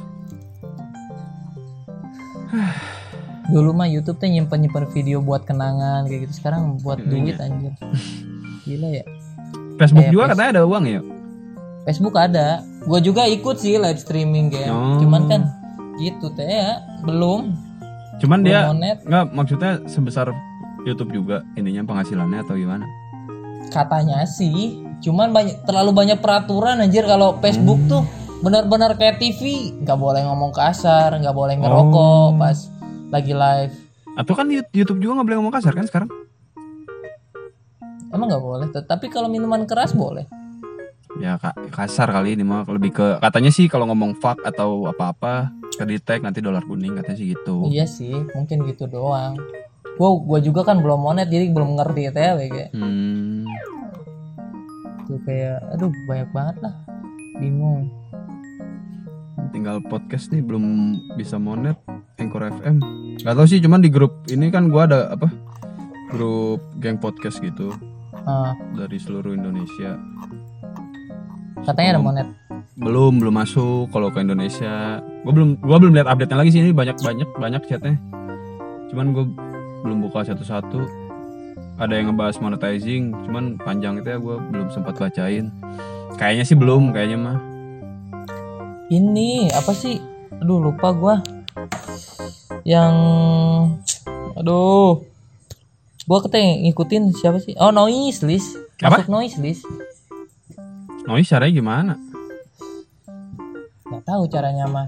dulu 3.54 3.70
mah 3.72 3.86
YouTube 3.86 4.18
tuh 4.18 4.28
nyimpen 4.28 4.58
nyimpen 4.60 4.84
video 4.88 5.18
buat 5.20 5.42
kenangan 5.42 6.04
kayak 6.04 6.26
gitu 6.26 6.34
sekarang 6.36 6.78
buat 6.78 6.98
Iya. 6.98 7.06
duit 7.08 7.36
anjir 7.36 7.72
gila 8.62 8.88
ya 8.92 9.04
Facebook 9.80 10.04
Kayak 10.04 10.12
juga 10.12 10.22
face- 10.22 10.32
katanya 10.36 10.50
ada 10.52 10.62
uang 10.62 10.84
ya. 10.86 11.00
Facebook 11.80 12.14
ada 12.14 12.46
gua 12.82 13.00
juga 13.00 13.22
ikut 13.26 13.56
sih 13.56 13.74
live 13.74 13.96
streaming 13.96 14.46
game 14.48 14.68
Oh. 14.70 15.00
cuman 15.00 15.22
kan 15.26 15.40
gitu 15.96 16.28
teh 16.30 16.44
ya 16.44 16.76
belum 17.02 17.56
Cuman 18.20 18.38
belum 18.38 18.46
dia 18.46 18.68
monet 18.68 18.98
nggak 19.02 19.24
maksudnya 19.30 19.80
sebesar 19.86 20.28
YouTube 20.82 21.10
juga 21.10 21.40
ininya 21.54 21.82
penghasilannya 21.82 22.38
atau 22.38 22.54
gimana? 22.54 22.84
katanya 23.68 24.24
sih 24.24 24.76
cuman 25.00 25.30
banyak 25.30 25.62
terlalu 25.62 25.90
banyak 25.94 26.18
peraturan 26.18 26.78
anjir 26.78 27.04
kalau 27.04 27.38
Facebook 27.38 27.78
Hmm. 27.78 27.90
tuh 27.90 28.02
benar-benar 28.40 28.92
kayak 28.94 29.16
TV 29.16 29.40
nggak 29.78 29.96
boleh 29.96 30.20
ngomong 30.22 30.50
kasar 30.50 31.12
nggak 31.14 31.32
boleh 31.32 31.54
ngerokok 31.56 32.26
Oh. 32.26 32.36
pas 32.36 32.56
lagi 33.10 33.32
live 33.32 33.72
Atau 34.12 34.34
kan 34.34 34.44
YouTube 34.50 34.98
juga 34.98 35.16
nggak 35.16 35.26
boleh 35.26 35.38
ngomong 35.38 35.54
kasar 35.54 35.70
kan 35.70 35.86
sekarang? 35.86 36.10
Emang 38.10 38.26
nggak 38.26 38.42
boleh, 38.42 38.66
tapi 38.84 39.06
kalau 39.06 39.30
minuman 39.30 39.62
keras 39.64 39.94
boleh. 39.94 40.26
Ya 41.18 41.36
ka- 41.36 41.54
kasar 41.70 42.10
kali 42.10 42.34
ini 42.34 42.42
mah 42.42 42.62
lebih 42.64 42.90
ke 42.90 43.06
katanya 43.18 43.50
sih 43.50 43.66
kalau 43.66 43.86
ngomong 43.86 44.18
fuck 44.18 44.38
atau 44.40 44.86
apa-apa 44.86 45.50
ke 45.70 45.84
detect 45.84 46.22
nanti 46.22 46.38
dolar 46.38 46.62
kuning 46.62 46.94
katanya 46.96 47.18
sih 47.18 47.34
gitu. 47.34 47.66
Iya 47.66 47.84
sih, 47.84 48.14
mungkin 48.34 48.66
gitu 48.66 48.86
doang. 48.86 49.38
Gua, 49.98 50.16
gua 50.16 50.38
juga 50.40 50.62
kan 50.62 50.78
belum 50.78 50.96
monet 50.96 51.28
jadi 51.28 51.50
belum 51.50 51.76
ngerti 51.76 52.08
teh 52.08 52.30
kayak 52.40 52.68
Hmm. 52.72 53.44
tuh 55.04 55.18
kayak 55.26 55.58
aduh 55.74 55.90
banyak 56.06 56.30
banget 56.30 56.56
lah. 56.62 56.74
Bingung. 57.36 57.90
Tinggal 59.50 59.82
podcast 59.82 60.30
nih 60.30 60.40
belum 60.40 60.64
bisa 61.18 61.36
monet 61.36 61.74
Anchor 62.16 62.48
FM. 62.48 62.78
Gak 63.18 63.34
tau 63.34 63.44
sih 63.44 63.58
cuman 63.58 63.82
di 63.82 63.90
grup 63.90 64.24
ini 64.30 64.48
kan 64.48 64.70
gua 64.70 64.86
ada 64.86 65.10
apa? 65.10 65.26
Grup 66.08 66.62
geng 66.78 66.96
podcast 66.96 67.38
gitu 67.38 67.70
Ah, 68.30 68.54
dari 68.78 68.96
seluruh 69.02 69.34
Indonesia. 69.34 69.98
katanya 71.60 71.98
ada 71.98 72.00
monet. 72.00 72.28
belum 72.80 73.20
belum 73.20 73.34
masuk 73.36 73.92
kalau 73.92 74.08
ke 74.08 74.24
Indonesia 74.24 75.04
gue 75.04 75.32
belum 75.34 75.60
gua 75.60 75.76
belum 75.76 75.92
lihat 75.92 76.08
update 76.08 76.32
nya 76.32 76.38
lagi 76.40 76.50
sih 76.56 76.64
ini 76.64 76.72
banyak 76.72 76.96
banyak 77.04 77.28
banyak 77.36 77.62
chatnya 77.68 78.00
cuman 78.88 79.12
gue 79.12 79.24
belum 79.84 79.98
buka 80.08 80.24
satu-satu 80.24 80.80
ada 81.76 81.92
yang 81.92 82.16
ngebahas 82.16 82.40
monetizing 82.40 83.12
cuman 83.28 83.60
panjang 83.60 84.00
itu 84.00 84.08
ya 84.08 84.16
gue 84.16 84.36
belum 84.40 84.72
sempat 84.72 84.96
bacain 84.96 85.52
kayaknya 86.16 86.44
sih 86.48 86.56
belum 86.56 86.96
kayaknya 86.96 87.18
mah 87.20 87.38
Ini 88.90 89.54
apa 89.54 89.70
sih? 89.70 90.02
Aduh 90.42 90.58
lupa 90.58 90.90
gua. 90.90 91.22
Yang 92.66 92.94
aduh. 94.34 95.09
Gua 96.10 96.18
keteng 96.18 96.66
ngikutin 96.66 97.14
siapa 97.14 97.38
sih? 97.38 97.54
Oh, 97.54 97.70
Noise 97.70 98.26
list. 98.26 98.58
Apa? 98.82 98.98
Masuk 98.98 99.08
Noise 99.08 99.38
list. 99.38 99.62
noise 101.00 101.26
caranya 101.26 101.50
gimana 101.52 101.92
nggak 103.82 104.04
tahu 104.04 104.22
caranya 104.26 104.68
mah 104.68 104.86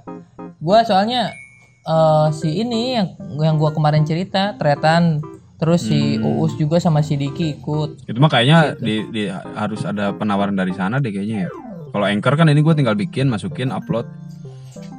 gua 0.59 0.85
soalnya 0.85 1.35
eh, 1.83 2.27
si 2.31 2.63
ini 2.63 2.95
yang 2.95 3.09
yang 3.35 3.55
gua 3.57 3.73
kemarin 3.73 4.05
cerita 4.05 4.55
tretan 4.55 5.19
terus 5.57 5.83
si 5.83 6.15
Hmm. 6.15 6.39
Uus 6.39 6.55
juga 6.55 6.79
sama 6.79 7.01
si 7.01 7.17
Diki 7.17 7.57
ikut 7.57 8.07
itu 8.07 8.19
mah 8.19 8.29
kayaknya 8.29 8.77
Gitu. 8.77 8.85
di, 8.85 8.95
di- 9.11 9.33
harus 9.33 9.83
ada 9.83 10.13
penawaran 10.13 10.55
dari 10.55 10.71
sana 10.73 10.99
deh 10.99 11.11
kayaknya 11.11 11.49
ya 11.49 11.51
kalau 11.91 12.07
anchor 12.07 12.35
kan 12.37 12.47
ini 12.47 12.61
gue 12.61 12.75
tinggal 12.77 12.95
bikin 12.95 13.27
masukin 13.27 13.71
upload 13.71 14.07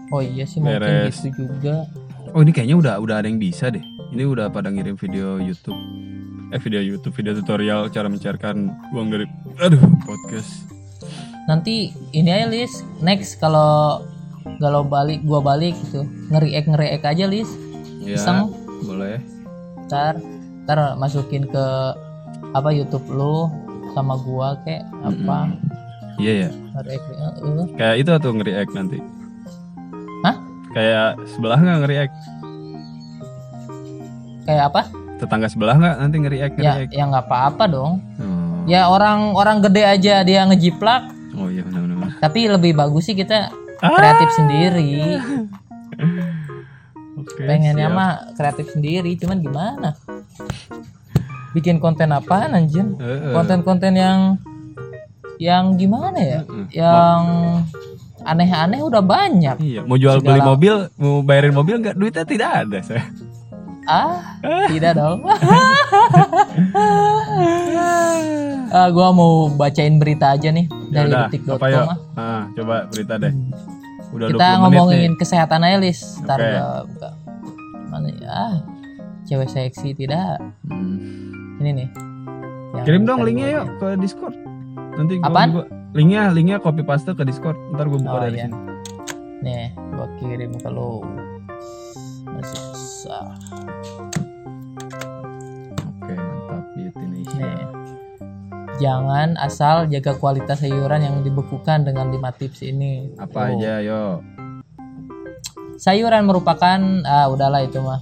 oh 0.10 0.20
iya 0.20 0.44
sih 0.44 0.60
mungkin 0.60 0.84
Beres. 0.84 1.24
gitu 1.24 1.48
juga 1.48 1.88
oh 2.28 2.42
ini 2.42 2.52
kayaknya 2.52 2.76
udah 2.76 2.94
udah 2.98 3.16
ada 3.18 3.28
yang 3.28 3.38
bisa 3.38 3.70
deh 3.70 3.86
ini 4.14 4.30
udah 4.30 4.54
pada 4.54 4.70
ngirim 4.70 4.94
video 4.94 5.42
YouTube. 5.42 5.78
Eh 6.54 6.62
video 6.62 6.86
YouTube 6.86 7.18
video 7.18 7.34
tutorial 7.34 7.90
cara 7.90 8.06
mencairkan 8.06 8.70
uang 8.94 9.10
dari 9.10 9.26
aduh 9.58 9.82
podcast. 10.06 10.70
Nanti 11.50 11.90
ini 12.14 12.30
aja 12.30 12.46
list 12.46 12.86
next 13.02 13.42
kalau 13.42 14.06
kalau 14.62 14.86
balik 14.86 15.26
gua 15.26 15.42
balik 15.42 15.74
gitu. 15.90 16.06
Ngeriek 16.30 16.70
ngeriek 16.70 17.02
aja 17.02 17.26
list 17.26 17.58
ya 18.06 18.14
Iseng. 18.14 18.54
boleh. 18.86 19.18
Ntar 19.90 20.22
ntar 20.70 20.94
masukin 21.02 21.50
ke 21.50 21.66
apa 22.54 22.70
YouTube 22.70 23.10
lu 23.10 23.50
sama 23.98 24.14
gua 24.22 24.62
kayak 24.62 24.86
apa? 25.02 25.58
Iya 26.22 26.46
ya. 26.46 26.50
Uh, 26.78 27.66
kayak 27.74 28.06
itu 28.06 28.10
tuh 28.22 28.32
nge-react 28.38 28.72
nanti? 28.78 29.02
Hah? 30.22 30.38
kayak 30.74 31.22
sebelah 31.30 31.58
nggak 31.62 31.80
nge-react 31.86 32.18
kayak 34.44 34.66
apa 34.68 34.82
Tetangga 35.16 35.48
sebelah 35.48 35.76
nggak 35.76 35.96
nanti 35.98 36.16
ngeriak 36.18 36.52
ya 36.54 36.72
ngeriak. 36.76 36.90
ya 36.90 37.04
nggak 37.06 37.26
apa-apa 37.26 37.64
dong 37.66 37.94
Oh. 38.18 38.64
ya 38.66 38.88
orang 38.88 39.32
orang 39.34 39.58
gede 39.62 39.84
aja 39.84 40.16
dia 40.22 40.44
ngejiplak 40.44 41.12
Oh 41.34 41.48
iya 41.48 41.62
benar-benar. 41.62 42.16
tapi 42.18 42.46
lebih 42.46 42.72
bagus 42.74 43.06
sih 43.06 43.14
kita 43.14 43.52
Ah. 43.80 43.92
kreatif 43.92 44.30
sendiri 44.34 45.20
Oke. 47.16 47.42
pengennya 47.42 47.88
siap. 47.88 47.96
mah 47.96 48.12
kreatif 48.34 48.68
sendiri 48.70 49.16
cuman 49.16 49.38
gimana 49.40 49.90
bikin 51.52 51.78
konten 51.78 52.10
apa 52.10 52.50
anjir 52.50 52.84
konten-konten 53.30 53.94
yang 53.94 54.20
yang 55.38 55.76
gimana 55.76 56.18
ya 56.18 56.40
yang 56.72 57.22
aneh-aneh 58.24 58.80
udah 58.80 59.02
banyak 59.02 59.58
Iya, 59.60 59.82
mau 59.84 59.96
jual 59.96 60.18
beli 60.18 60.40
Segala- 60.40 60.50
mobil, 60.50 60.74
mau 60.96 61.20
bayarin 61.22 61.52
mobil 61.52 61.76
nggak 61.78 61.96
duitnya 61.96 62.24
tidak 62.24 62.52
ada 62.58 62.80
saya. 62.82 63.04
Ah 63.86 64.40
tidak 64.72 64.94
dong 64.94 65.20
Ah, 68.74 68.90
gua 68.90 69.14
mau 69.14 69.32
bacain 69.50 70.02
berita 70.02 70.34
aja 70.34 70.50
nih 70.50 70.66
dari 70.90 71.06
Yaudah, 71.08 71.30
detik.com 71.30 71.56
apa 71.56 71.68
yuk? 71.70 71.86
ah. 71.86 71.98
Ah, 72.16 72.42
coba 72.52 72.76
berita 72.88 73.14
deh. 73.16 73.30
Udah 74.10 74.28
kita 74.30 74.48
20 74.52 74.62
ngomongin 74.64 74.98
menit 75.00 75.12
nih. 75.12 75.20
kesehatan 75.20 75.62
aja 75.62 75.78
lis 75.78 76.00
ntar 76.20 76.38
Oke. 76.38 76.50
gua 76.50 76.70
buka 76.84 77.10
mana 77.88 78.10
ya 78.12 78.30
ah, 78.30 78.54
cewek 79.24 79.46
seksi 79.48 79.94
tidak 79.94 80.42
Hmm. 80.66 81.62
ini 81.62 81.70
nih 81.76 81.90
yang 82.74 82.84
Kirim 82.84 83.04
dong 83.04 83.22
linknya 83.22 83.48
yuk 83.54 83.78
ke 83.78 83.94
Discord. 83.96 84.34
Nanti 84.92 85.14
gua, 85.16 85.30
Apaan? 85.30 85.50
gua- 85.54 85.70
linknya 85.94 86.22
linknya 86.28 86.58
copy 86.58 86.82
paste 86.82 87.12
ke 87.12 87.22
Discord. 87.22 87.54
Ntar 87.70 87.86
gua 87.86 88.00
buka 88.00 88.10
Oh, 88.12 88.22
dari 88.24 88.34
iya. 88.36 88.50
sini. 88.50 88.58
nih 89.40 89.64
gua 89.92 90.08
kirim 90.18 90.52
ke 90.56 90.66
lo 90.68 91.06
masih 92.26 92.58
Oke, 93.04 93.12
mantap 96.14 96.64
Beauty 96.74 97.06
Nation. 97.06 97.42
nih 97.42 97.68
jangan 98.76 99.38
asal 99.38 99.86
jaga 99.86 100.14
kualitas 100.14 100.58
sayuran 100.58 101.00
yang 101.00 101.16
dibekukan 101.20 101.84
dengan 101.84 102.10
5 102.10 102.32
tips 102.34 102.60
ini 102.64 103.08
Apa 103.16 103.48
Tuh. 103.48 103.56
aja, 103.56 103.80
yo? 103.80 104.20
sayuran 105.76 106.24
merupakan 106.24 106.80
ah 107.04 107.28
udahlah 107.28 107.62
itu 107.62 107.78
mah 107.78 108.00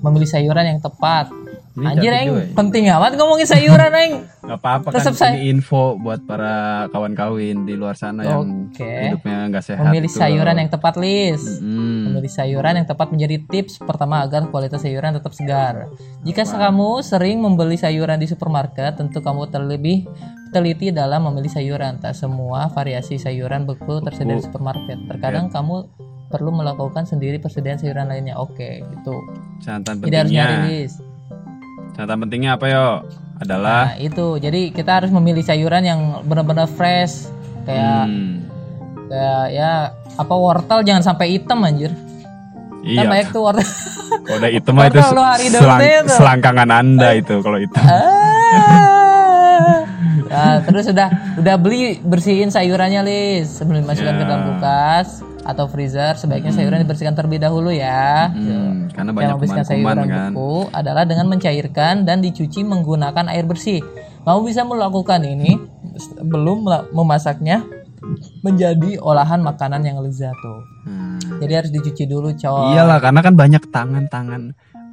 memilih 0.00 0.26
sayuran 0.26 0.66
yang 0.66 0.80
tepat 0.80 1.28
Ini 1.74 1.84
anjir 1.86 2.10
juga 2.16 2.40
ya. 2.40 2.44
penting 2.54 2.82
amat 2.88 3.10
ngomongin 3.14 3.44
sayuran 3.44 3.92
eng 3.92 4.12
Gak 4.40 4.56
apa-apa 4.56 4.86
kan 4.90 5.00
saya- 5.10 5.32
ini 5.32 5.52
info 5.52 5.94
buat 5.96 6.22
para 6.22 6.86
kawan 6.88 7.12
kawin 7.12 7.62
di 7.62 7.74
luar 7.74 7.94
sana 7.94 8.22
yang 8.22 8.68
Oke. 8.68 8.84
hidupnya 8.84 9.36
nggak 9.48 9.64
sehat. 9.64 9.82
memilih 9.84 10.08
sayuran 10.08 10.50
loh. 10.50 10.60
yang 10.60 10.70
tepat 10.70 10.94
lis 10.96 11.40
Hmm. 11.58 12.03
Memilih 12.24 12.40
sayuran 12.40 12.74
yang 12.80 12.88
tepat 12.88 13.12
menjadi 13.12 13.36
tips 13.52 13.84
pertama 13.84 14.24
agar 14.24 14.48
kualitas 14.48 14.80
sayuran 14.80 15.12
tetap 15.12 15.36
segar. 15.36 15.92
Jika 16.24 16.48
kamu 16.48 17.04
sering 17.04 17.36
membeli 17.36 17.76
sayuran 17.76 18.16
di 18.16 18.24
supermarket, 18.24 18.96
tentu 18.96 19.20
kamu 19.20 19.52
terlebih 19.52 20.08
teliti 20.48 20.88
dalam 20.88 21.28
memilih 21.28 21.52
sayuran. 21.52 22.00
Tak 22.00 22.16
semua 22.16 22.72
variasi 22.72 23.20
sayuran 23.20 23.68
beku 23.68 24.00
tersedia 24.00 24.40
di 24.40 24.44
supermarket. 24.48 25.04
Terkadang 25.04 25.52
kamu 25.52 25.84
perlu 26.32 26.48
melakukan 26.48 27.04
sendiri 27.04 27.36
persediaan 27.36 27.76
sayuran 27.76 28.08
lainnya. 28.08 28.40
Oke, 28.40 28.80
itu. 28.80 29.14
Catatan 29.60 30.00
Jadi 30.00 30.16
harus 30.16 30.32
nyari 30.32 30.48
pentingnya. 30.48 30.72
list. 30.80 30.96
Catatan 31.92 32.18
pentingnya 32.24 32.50
apa 32.56 32.66
yo? 32.72 32.86
Adalah 33.44 33.92
Nah, 33.92 34.00
itu. 34.00 34.40
Jadi 34.40 34.72
kita 34.72 35.04
harus 35.04 35.12
memilih 35.12 35.44
sayuran 35.44 35.84
yang 35.84 36.00
benar-benar 36.24 36.72
fresh. 36.72 37.28
Kayak 37.68 38.08
hmm, 38.08 38.32
kayak 39.12 39.44
ya 39.52 39.92
apa 40.16 40.34
wortel 40.40 40.80
jangan 40.88 41.04
sampai 41.04 41.36
hitam 41.36 41.60
anjir. 41.60 41.92
Iya. 42.84 42.98
Kan 43.00 43.04
banyak 43.08 43.28
tuh 43.30 43.42
wortel. 43.42 43.66
Kalau 44.14 44.36
udah 44.36 44.50
itu 44.50 44.70
mah 44.70 44.84
itu 44.86 45.00
selang- 45.00 45.82
itu. 45.82 46.12
selangkangan 46.12 46.68
anda 46.70 47.08
itu 47.12 47.34
kalau 47.40 47.58
itu. 47.58 47.74
Ah. 47.74 48.94
Nah, 50.24 50.56
terus 50.60 50.84
udah 50.86 51.08
udah 51.36 51.54
beli 51.56 51.98
bersihin 52.00 52.48
sayurannya 52.48 53.00
lis 53.02 53.54
sebelum 53.54 53.80
dimasukkan 53.80 54.12
ke 54.12 54.18
Ya. 54.18 54.26
dalam 54.26 54.40
kulkas 54.48 55.08
atau 55.44 55.64
freezer 55.68 56.16
sebaiknya 56.16 56.50
sayuran 56.50 56.80
dibersihkan 56.80 57.12
terlebih 57.12 57.38
dahulu 57.38 57.68
ya. 57.70 58.32
Hmm, 58.32 58.88
karena 58.90 59.10
banyak 59.12 59.34
kuman-kuman 59.36 59.62
sayuran 59.62 60.04
kan. 60.04 60.30
beku 60.32 60.52
adalah 60.72 61.02
dengan 61.04 61.26
mencairkan 61.28 62.02
dan 62.02 62.18
dicuci 62.18 62.60
menggunakan 62.62 63.28
air 63.28 63.44
bersih. 63.44 63.78
Kamu 64.24 64.40
bisa 64.42 64.64
melakukan 64.64 65.20
ini 65.22 65.60
belum 66.18 66.64
memasaknya 66.90 67.62
menjadi 68.40 69.00
olahan 69.00 69.40
makanan 69.40 69.82
yang 69.82 69.98
lezat 70.00 70.34
tuh. 70.40 70.60
Hmm. 70.84 71.18
Jadi 71.40 71.52
harus 71.52 71.70
dicuci 71.72 72.04
dulu, 72.04 72.32
coy. 72.36 72.76
Iyalah 72.76 72.98
karena 73.00 73.20
kan 73.24 73.34
banyak 73.34 73.62
tangan-tangan 73.72 74.42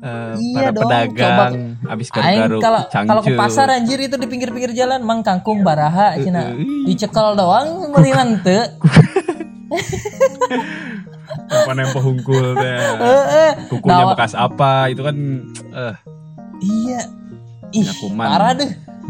eh, 0.01 0.33
Iya 0.35 0.55
para 0.57 0.69
dong, 0.73 0.81
pedagang 0.89 1.53
habis 1.85 2.07
Aing 2.17 2.41
garuk 2.49 2.61
kalau 2.61 2.81
kalau 2.89 3.21
ke 3.21 3.33
pasar 3.37 3.67
anjir 3.69 3.99
itu 4.01 4.17
di 4.17 4.27
pinggir-pinggir 4.27 4.73
jalan 4.73 5.05
mang 5.05 5.21
kangkung 5.21 5.61
baraha 5.61 6.17
cina 6.17 6.57
Eh, 6.57 6.65
eh. 6.65 6.83
dicekel 6.89 7.37
doang 7.37 7.93
meureun 7.93 8.41
teu. 8.41 8.65
apa 11.51 11.71
nempo 11.71 11.99
hungkul 12.03 12.59
teh. 12.59 12.75
Heeh. 12.75 13.51
Kukunya 13.71 14.03
bekas 14.11 14.33
apa 14.35 14.91
itu 14.91 15.01
kan 15.05 15.15
eh 15.71 15.95
Iya. 16.61 17.01
Ih, 17.71 17.87
parah 18.19 18.51
deh. 18.51 18.67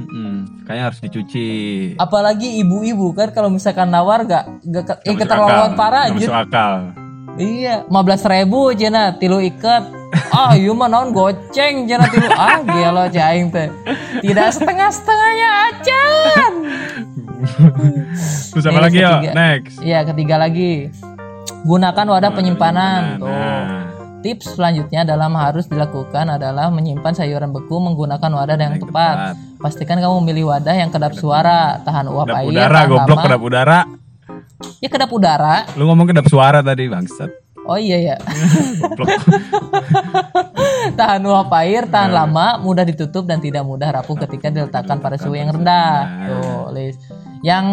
Mm, 0.07 0.65
kayaknya 0.65 0.83
harus 0.89 0.99
dicuci. 1.01 1.49
Apalagi 1.97 2.61
ibu-ibu 2.61 3.13
kan 3.13 3.29
kalau 3.35 3.49
misalkan 3.51 3.89
nawar 3.89 4.25
gak, 4.25 4.45
gak 4.65 5.01
eh, 5.05 5.15
keterlaluan 5.17 5.73
parah 5.77 6.09
anjir. 6.09 6.29
masuk 6.29 6.37
akal. 6.37 6.95
Iya, 7.39 7.87
15 7.87 8.27
ribu 8.27 8.75
cina 8.75 9.15
tilu 9.15 9.39
ikat. 9.39 9.87
Ah, 10.35 10.53
ieu 10.59 10.75
mah 10.75 10.91
naon 10.91 11.15
goceng 11.15 11.87
cina 11.87 12.03
tilu. 12.11 12.27
Ah, 12.35 12.59
gelo 12.59 13.07
aing 13.07 13.47
teh. 13.49 13.71
Tidak 14.19 14.49
setengah-setengahnya 14.51 15.49
acan. 15.71 16.53
Terus 18.51 18.65
apa 18.67 18.79
lagi 18.83 18.97
ketiga. 18.99 19.31
Next. 19.31 19.75
Iya, 19.79 19.99
ketiga 20.03 20.35
lagi. 20.35 20.91
Gunakan 21.63 22.05
wadah 22.11 22.31
penyimpanan. 22.35 23.21
Tuh. 23.21 23.29
Nah, 23.29 23.91
Tips 24.21 24.53
selanjutnya 24.53 25.01
dalam 25.01 25.33
harus 25.33 25.65
dilakukan 25.65 26.37
adalah 26.37 26.69
menyimpan 26.69 27.17
sayuran 27.17 27.49
beku 27.49 27.81
menggunakan 27.81 28.29
wadah 28.29 28.53
yang 28.53 28.77
yang 28.77 28.85
tepat. 28.85 29.33
tepat. 29.33 29.35
Pastikan 29.61 29.97
kamu 29.97 30.15
memilih 30.19 30.49
wadah 30.49 30.73
yang 30.73 30.89
kedap 30.89 31.13
suara, 31.13 31.77
tahan 31.79 32.05
uap 32.07 32.25
kedap 32.25 32.37
air, 32.39 32.49
udara, 32.49 32.73
tahan 32.75 32.89
goblok 32.89 33.09
lama. 33.11 33.23
kedap 33.23 33.41
udara. 33.41 33.79
Ya 34.77 34.89
kedap 34.89 35.09
udara. 35.09 35.55
Lu 35.73 35.85
ngomong 35.85 36.05
kedap 36.05 36.25
suara 36.25 36.59
tadi 36.59 36.85
bangsat. 36.85 37.29
Oh 37.61 37.77
iya 37.77 37.97
ya. 38.03 38.15
Tahan 40.91 41.21
uap 41.21 41.49
air, 41.55 41.85
tahan 41.85 42.09
Nah. 42.09 42.25
lama, 42.25 42.57
mudah 42.57 42.81
ditutup 42.81 43.23
dan 43.23 43.37
tidak 43.37 43.61
mudah 43.61 43.91
rapuh 43.91 44.17
ketika 44.19 44.49
diletakkan 44.49 44.97
pada 44.97 45.15
suhu 45.15 45.33
yang 45.33 45.51
rendah. 45.51 45.93
Tuh, 46.25 46.73
Lis. 46.73 46.97
Yang 47.41 47.65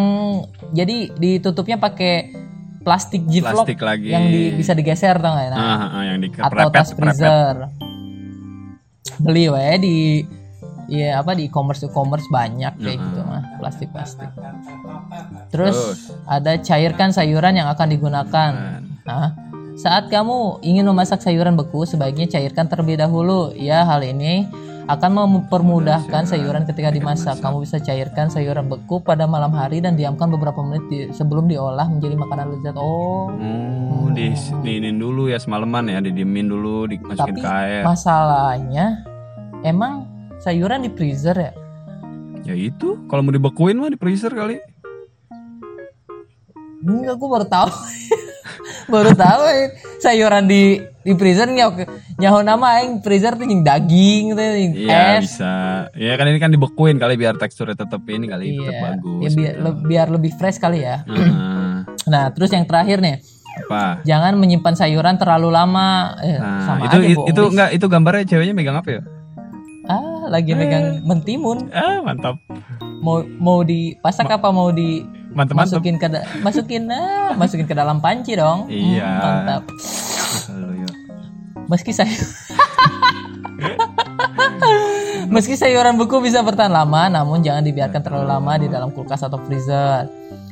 jadi 0.70 0.96
ditutupnya 1.14 1.77
pakai 1.77 2.37
plastik 2.81 3.24
ziplock 3.27 3.64
Plastik 3.64 3.81
lagi. 3.81 4.09
yang 4.09 4.24
di- 4.24 4.53
bisa 4.55 4.72
digeser 4.72 5.16
tau 5.16 5.33
gak? 5.35 5.48
Nah, 5.51 5.57
Ah, 5.59 5.85
ah, 5.90 6.03
yang 6.05 6.18
di 6.18 6.29
atau 6.33 6.68
tas 6.68 6.92
freezer. 6.92 7.68
Beli 9.18 9.48
wae 9.48 9.74
di 9.79 9.96
Iya 10.88 11.20
apa 11.20 11.37
di 11.37 11.46
e-commerce 11.46 11.85
e-commerce 11.85 12.24
banyak 12.29 12.72
kayak 12.74 12.96
gitu 12.98 13.20
mah 13.20 13.44
plastik 13.57 13.92
plastik. 13.92 14.33
Terus 15.51 15.77
Terus. 15.77 15.98
ada 16.24 16.57
cairkan 16.57 17.12
sayuran 17.12 17.55
yang 17.55 17.68
akan 17.68 17.87
digunakan. 17.87 18.51
Nah, 19.05 19.37
saat 19.74 20.09
kamu 20.09 20.61
ingin 20.62 20.85
memasak 20.85 21.20
sayuran 21.20 21.55
beku, 21.55 21.85
sebaiknya 21.85 22.24
cairkan 22.27 22.66
terlebih 22.66 22.96
dahulu. 22.96 23.53
Ya, 23.53 23.85
hal 23.85 24.01
ini 24.01 24.48
akan 24.85 25.11
mempermudahkan 25.12 26.24
sayuran 26.24 26.64
ketika 26.64 26.88
dimasak. 26.88 27.37
Kamu 27.38 27.61
bisa 27.61 27.77
cairkan 27.77 28.27
sayuran 28.27 28.64
beku 28.66 28.98
pada 28.98 29.24
malam 29.24 29.53
hari 29.53 29.79
dan 29.79 29.92
diamkan 29.92 30.29
beberapa 30.29 30.64
menit 30.64 30.85
di- 30.88 31.09
sebelum 31.11 31.44
diolah 31.44 31.85
menjadi 31.87 32.16
makanan 32.16 32.48
lezat. 32.51 32.74
Oh, 32.74 33.29
Oh, 33.29 34.09
di 34.09 34.33
diinin 34.62 34.96
dulu 34.96 35.29
ya 35.29 35.37
semalaman 35.37 35.85
ya, 35.87 36.01
didiemin 36.01 36.48
dulu, 36.48 36.88
dimasukin 36.88 37.37
tapi 37.37 37.38
ke 37.38 37.48
air. 37.51 37.83
masalahnya 37.85 39.05
emang 39.61 40.08
sayuran 40.49 40.81
di 40.81 40.91
freezer 40.91 41.37
ya? 41.37 41.53
Ya 42.43 42.55
itu, 42.57 42.97
kalau 43.05 43.21
mau 43.21 43.31
dibekuin 43.31 43.77
mah 43.77 43.93
di 43.93 43.97
freezer 43.97 44.33
kali. 44.33 44.57
Enggak, 46.81 47.15
gue 47.15 47.29
baru 47.29 47.45
tahu. 47.47 47.69
baru 48.89 49.13
tahu 49.13 49.43
eh, 49.47 49.69
sayuran 49.99 50.49
di 50.49 50.77
di 50.99 51.13
freezer 51.13 51.45
nyaho 51.47 51.85
nyaho 52.17 52.39
nama 52.41 52.81
aing 52.81 53.01
freezer 53.01 53.33
tuh 53.33 53.45
yang 53.45 53.61
daging 53.61 54.33
tuh 54.33 54.41
yang 54.41 54.73
Iya 54.73 55.01
es. 55.15 55.29
bisa. 55.29 55.55
Ya 55.93 56.17
kan 56.17 56.25
ini 56.25 56.39
kan 56.39 56.49
dibekuin 56.49 56.97
kali 56.97 57.15
biar 57.15 57.37
teksturnya 57.37 57.77
tetap 57.77 58.01
ini 58.07 58.25
kali 58.25 58.57
tetap 58.57 58.73
Iya. 58.73 58.81
bagus. 58.87 59.21
Ya, 59.21 59.29
biar, 59.31 59.53
gitu. 59.53 59.61
le- 59.61 59.81
biar 59.85 60.07
lebih 60.09 60.33
fresh 60.33 60.57
kali 60.57 60.81
ya. 60.81 61.05
Heeh. 61.05 61.85
Nah, 62.07 62.25
terus 62.33 62.49
yang 62.49 62.65
terakhir 62.65 62.99
nih, 62.99 63.21
apa? 63.61 64.01
jangan 64.03 64.33
menyimpan 64.35 64.73
sayuran 64.73 65.17
terlalu 65.17 65.49
lama. 65.51 66.17
Eh, 66.19 66.39
Nah, 66.39 66.61
sama 66.65 66.81
itu 66.87 66.97
aja 66.97 67.09
itu 67.27 67.41
Lis. 67.43 67.51
enggak 67.53 67.71
itu 67.75 67.87
gambarnya 67.87 68.25
ceweknya 68.27 68.55
megang 68.55 68.79
apa 68.79 68.89
ya? 68.91 69.01
Lagi 70.29 70.53
megang 70.53 71.01
mentimun. 71.03 71.69
Ah, 71.71 71.99
mantap. 71.99 72.37
Mau 72.99 73.21
mau 73.38 73.62
dipasak 73.62 74.29
apa 74.29 74.49
mau 74.49 74.69
di 74.69 75.01
Mantap 75.29 75.55
mantap. 75.55 75.79
masukin 75.79 75.97
ke 75.97 76.07
da- 76.07 76.27
masukin 76.38 76.83
ah, 76.88 77.33
masukin 77.33 77.64
ke 77.64 77.73
dalam 77.73 77.99
panci 77.99 78.33
dong. 78.35 78.64
Hmm, 78.64 78.75
Iya. 78.75 79.09
mantap. 79.19 79.62
Lalu, 80.51 80.83
yuk. 80.83 80.95
Meski 81.69 81.93
saya 81.93 82.09
Meski 85.29 85.55
sayuran 85.55 85.95
beku 85.95 86.19
bisa 86.19 86.41
bertahan 86.41 86.71
lama, 86.71 87.07
namun 87.07 87.41
jangan 87.41 87.61
dibiarkan 87.61 88.01
terlalu 88.01 88.27
lama 88.27 88.53
di 88.57 88.67
dalam 88.67 88.88
kulkas 88.88 89.21
atau 89.21 89.37
freezer. 89.38 90.09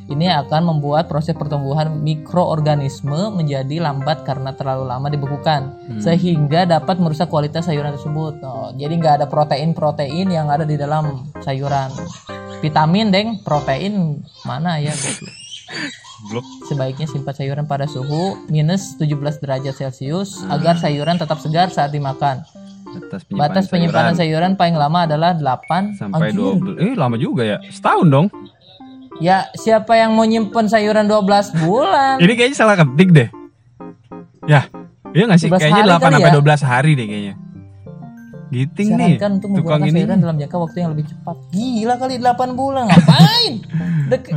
Ini 0.07 0.38
akan 0.47 0.71
membuat 0.71 1.11
proses 1.11 1.35
pertumbuhan 1.35 1.90
mikroorganisme 1.99 3.35
menjadi 3.35 3.83
lambat 3.83 4.23
karena 4.23 4.55
terlalu 4.55 4.87
lama 4.87 5.11
dibekukan, 5.11 5.75
sehingga 5.99 6.62
dapat 6.62 7.03
merusak 7.03 7.27
kualitas 7.27 7.66
sayuran 7.66 7.90
tersebut. 7.90 8.38
Oh, 8.47 8.71
jadi 8.79 8.95
nggak 8.95 9.14
ada 9.23 9.27
protein-protein 9.27 10.31
yang 10.31 10.47
ada 10.47 10.62
di 10.62 10.79
dalam 10.79 11.27
sayuran. 11.42 11.90
Vitamin, 12.62 13.11
deng, 13.11 13.42
protein 13.42 14.23
mana 14.47 14.79
ya? 14.79 14.95
Blok. 16.31 16.47
Sebaiknya 16.71 17.11
simpan 17.11 17.35
sayuran 17.35 17.66
pada 17.66 17.90
suhu 17.90 18.47
minus 18.47 18.95
17 18.97 19.42
derajat 19.42 19.75
Celcius 19.75 20.47
agar 20.49 20.79
sayuran 20.79 21.19
tetap 21.19 21.42
segar 21.42 21.69
saat 21.75 21.90
dimakan. 21.90 22.47
Batas 22.97 23.29
penyimpanan, 23.29 23.53
Batas 23.53 23.64
penyimpanan 23.69 24.14
sayuran 24.16 24.16
sayuran 24.16 24.53
paling 24.57 24.77
lama 24.79 24.99
adalah 25.05 25.31
8 25.37 26.01
sampai 26.01 26.33
Anjing. 26.33 26.81
12. 26.81 26.81
Eh, 26.81 26.95
lama 26.97 27.16
juga 27.21 27.42
ya. 27.45 27.59
Setahun 27.69 28.07
dong. 28.09 28.27
Ya, 29.19 29.37
siapa 29.55 29.95
yang 29.95 30.13
mau 30.13 30.23
nyimpen 30.23 30.67
sayuran 30.67 31.05
12 31.05 31.25
bulan? 31.59 32.17
Ini 32.19 32.33
kayaknya 32.33 32.57
salah 32.57 32.77
ketik 32.77 33.11
deh. 33.11 33.29
Ya, 34.45 34.69
iya 35.11 35.25
nggak 35.25 35.41
sih? 35.41 35.49
12 35.49 35.57
Kayaknya 35.59 35.83
hari 35.83 35.91
8 35.91 35.97
kali 35.99 36.13
sampai 36.15 36.31
ya? 36.31 36.37
12 36.37 36.63
hari 36.63 36.93
deh 36.93 37.07
kayaknya. 37.07 37.35
Giting 38.47 38.89
nih. 38.95 39.19
Sarankan 39.19 39.31
untuk 39.35 39.49
Tukang 39.59 39.83
ini. 39.83 39.91
sayuran 39.99 40.19
dalam 40.21 40.37
jangka 40.37 40.57
waktu 40.57 40.77
yang 40.79 40.91
lebih 40.93 41.07
cepat. 41.09 41.37
Gila 41.51 41.95
kali 41.97 42.15
8 42.17 42.31
bulan, 42.55 42.83
ngapain? 42.87 43.53
Dek- 44.13 44.31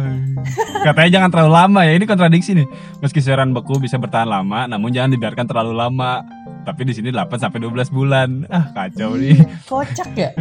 Katanya 0.82 1.10
jangan 1.12 1.30
terlalu 1.30 1.52
lama 1.54 1.80
ya. 1.84 1.94
Ini 1.94 2.06
kontradiksi 2.08 2.52
nih. 2.54 2.68
Meski 3.00 3.20
sayuran 3.20 3.54
beku 3.54 3.78
bisa 3.78 3.96
bertahan 3.96 4.26
lama, 4.26 4.66
namun 4.66 4.90
jangan 4.90 5.12
dibiarkan 5.12 5.46
terlalu 5.46 5.76
lama. 5.76 6.26
Tapi 6.60 6.82
di 6.84 6.94
sini 6.94 7.10
8 7.10 7.30
sampai 7.38 7.62
12 7.62 7.70
bulan. 7.90 8.50
Ah, 8.50 8.66
kacau 8.72 9.14
nih. 9.14 9.38
Kocak 9.64 10.10
ya? 10.14 10.34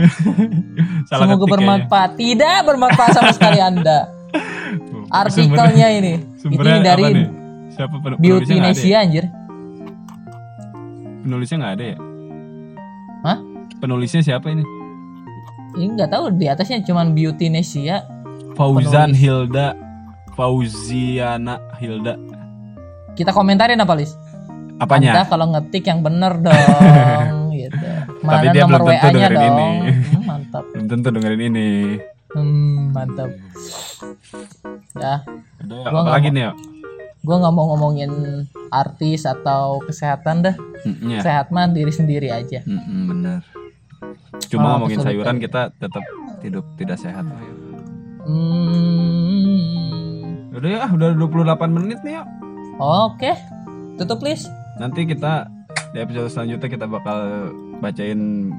Salah 1.08 1.26
Semoga 1.26 1.36
ketik 1.36 1.44
kayaknya. 1.44 1.52
bermanfaat. 1.84 2.10
Tidak 2.14 2.58
bermanfaat 2.64 3.10
sama 3.12 3.30
sekali 3.30 3.60
Anda. 3.60 3.98
Artikelnya 5.08 5.88
ini. 5.90 6.12
Sumbernya 6.36 6.76
ini 6.76 6.84
dari 6.84 7.02
nih? 7.08 7.26
Siapa 7.72 7.94
pen- 7.98 8.18
Beauty 8.18 8.54
ada 8.54 8.68
ya? 8.72 8.98
Anjir. 9.00 9.24
Penulisnya 11.20 11.56
nggak 11.58 11.74
ada 11.74 11.84
ya? 11.84 11.96
Hah? 13.20 13.38
Penulisnya 13.78 14.22
siapa 14.22 14.46
ini? 14.48 14.64
Ini 15.74 15.94
nggak 15.94 16.10
tahu 16.10 16.24
di 16.34 16.46
atasnya 16.46 16.80
cuman 16.82 17.12
Beauty 17.12 17.48
Nesia. 17.48 18.02
Fauzan 18.54 19.12
Penulis. 19.12 19.20
Hilda 19.20 19.66
Fauziana 20.32 21.60
Hilda. 21.76 22.14
Kita 23.12 23.30
komentarin 23.30 23.78
apa, 23.78 23.94
Lis? 23.94 24.14
Anda 24.78 24.86
Apanya? 24.86 25.26
kalau 25.26 25.50
ngetik 25.50 25.84
yang 25.84 26.00
bener 26.00 26.38
dong 26.38 26.54
gitu. 27.52 27.82
Mana 28.22 28.38
Tapi 28.40 28.46
dia 28.48 28.62
nomor 28.62 28.78
belum 28.78 28.88
tentu 28.88 29.02
WA-nya 29.02 29.10
dengerin 29.12 29.34
dong? 29.34 29.50
ini. 29.50 29.90
Hmm, 29.90 30.22
mantap. 30.24 30.64
Belum 30.70 30.86
tentu 30.88 31.08
dengerin 31.10 31.42
ini. 31.44 31.68
Hmm, 32.30 32.78
mantap. 32.92 33.30
Ya, 34.94 35.22
Udah, 35.60 35.78
Gua 35.80 35.88
apa 35.88 35.98
nggak 36.00 36.14
lagi 36.14 36.28
nih, 36.30 36.42
yuk? 36.44 36.56
gua 37.20 37.36
nggak 37.38 37.50
mau 37.52 37.66
ngomongin 37.68 38.10
artis 38.68 39.24
atau 39.24 39.80
kesehatan 39.82 40.42
dah. 40.42 40.56
Mm, 40.82 41.08
ya. 41.10 41.20
Sehat 41.20 41.46
mah 41.48 41.66
diri 41.66 41.90
sendiri 41.90 42.28
aja. 42.28 42.62
Mm, 42.62 42.78
mm, 42.78 43.02
benar. 43.06 43.40
Ah, 43.40 44.38
Cuma 44.46 44.68
ngomongin 44.76 44.96
kesulitan. 44.96 45.16
sayuran 45.18 45.36
kita 45.38 45.60
tetap 45.74 46.02
hidup 46.40 46.64
tidak 46.76 46.96
sehat. 46.96 47.24
Hmm. 49.18 50.52
Udah 50.52 50.68
ya, 50.68 50.86
udah 50.86 51.08
28 51.14 51.70
menit 51.70 51.98
nih, 52.02 52.16
yuk. 52.16 52.26
Oke. 52.78 53.32
Tutup, 53.96 54.20
Lis. 54.20 54.46
Nanti 54.76 55.02
kita 55.04 55.50
di 55.90 55.98
episode 55.98 56.28
selanjutnya 56.28 56.68
kita 56.68 56.86
bakal 56.86 57.18
bacain 57.78 58.52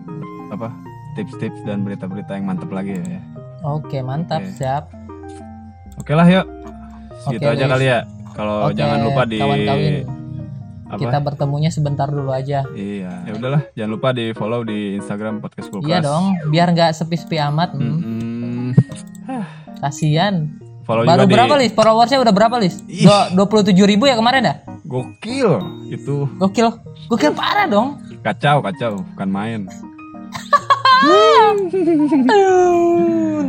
apa 0.49 0.73
tips-tips 1.13 1.61
dan 1.63 1.83
berita-berita 1.83 2.33
yang 2.33 2.45
mantep 2.45 2.67
lagi 2.69 2.97
ya. 2.97 3.21
Oke, 3.61 3.99
mantap, 3.99 4.41
Oke. 4.41 4.51
siap. 4.53 4.89
Oke 6.09 6.17
lah 6.17 6.25
yuk. 6.25 6.45
Segitu 7.21 7.45
Oke, 7.45 7.53
aja 7.53 7.65
kali 7.69 7.85
ya. 7.85 7.99
Kalau 8.33 8.65
Oke, 8.65 8.81
jangan 8.81 8.97
lupa 9.05 9.29
di 9.29 9.37
kawan-kawan. 9.37 9.93
apa? 10.89 10.97
Kita 11.05 11.17
bertemunya 11.21 11.69
sebentar 11.69 12.09
dulu 12.09 12.33
aja. 12.33 12.65
Iya, 12.73 13.29
ya 13.29 13.31
udahlah, 13.37 13.61
jangan 13.77 13.91
lupa 13.93 14.09
di 14.09 14.33
follow 14.33 14.65
di 14.65 14.97
Instagram 14.97 15.37
podcast 15.37 15.69
kulkas. 15.69 15.85
Iya 15.85 16.01
dong, 16.01 16.33
biar 16.49 16.73
nggak 16.73 16.97
sepi-sepi 16.97 17.37
amat. 17.53 17.77
Hmm. 17.77 18.73
Kasian. 19.85 20.57
Follow 20.81 21.05
Baru 21.05 21.29
juga 21.29 21.45
berapa, 21.45 21.53
di 21.61 21.69
Lis? 21.69 21.73
Followersnya 21.77 22.19
udah 22.25 22.33
berapa, 22.33 22.55
Lis? 22.57 22.81
Ih. 22.89 23.05
Dua 23.37 23.45
puluh 23.45 23.61
tujuh 23.61 23.85
ribu 23.85 24.09
ya 24.09 24.17
kemarin 24.17 24.49
dah? 24.49 24.57
Gokil, 24.89 25.61
itu 25.93 26.25
Gokil. 26.41 26.73
Gokil 27.05 27.37
parah 27.37 27.69
dong. 27.69 28.01
kacau 28.25 28.65
kacau, 28.65 29.05
bukan 29.13 29.29
main. 29.29 29.61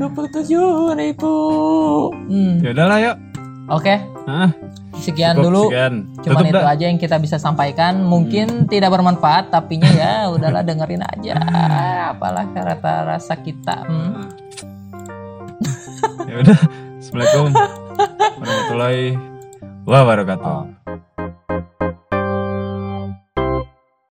Dua 0.00 0.10
puluh 0.14 0.30
tujuh 0.30 0.94
ribu. 0.96 1.34
Hmm. 2.30 2.62
Ya 2.62 2.70
udahlah 2.72 2.98
yuk. 3.02 3.16
Oke, 3.70 4.02
Hah, 4.26 4.50
sekian 4.98 5.38
cukup, 5.38 5.46
dulu. 5.46 5.62
Sekian. 5.70 5.94
Cuman 6.26 6.42
Tutup 6.42 6.50
itu 6.50 6.58
dah. 6.58 6.66
Hmm. 6.66 6.74
aja 6.74 6.84
yang 6.90 6.98
kita 6.98 7.16
bisa 7.22 7.38
sampaikan. 7.38 8.02
Mungkin 8.02 8.66
tidak 8.66 8.90
bermanfaat, 8.90 9.54
tapinya 9.54 9.86
ya 9.94 10.26
udahlah 10.26 10.66
dengerin 10.66 11.06
aja. 11.06 11.38
Apalah 12.10 12.50
rata 12.50 13.14
rasa 13.14 13.38
kita. 13.38 13.86
Hmm. 13.86 14.26
Ya 16.26 16.34
udah. 16.42 16.58
Assalamualaikum 16.98 17.46
warahmatullahi 18.42 19.04
wabarakatuh. 19.86 20.50
Oh. 20.50 20.66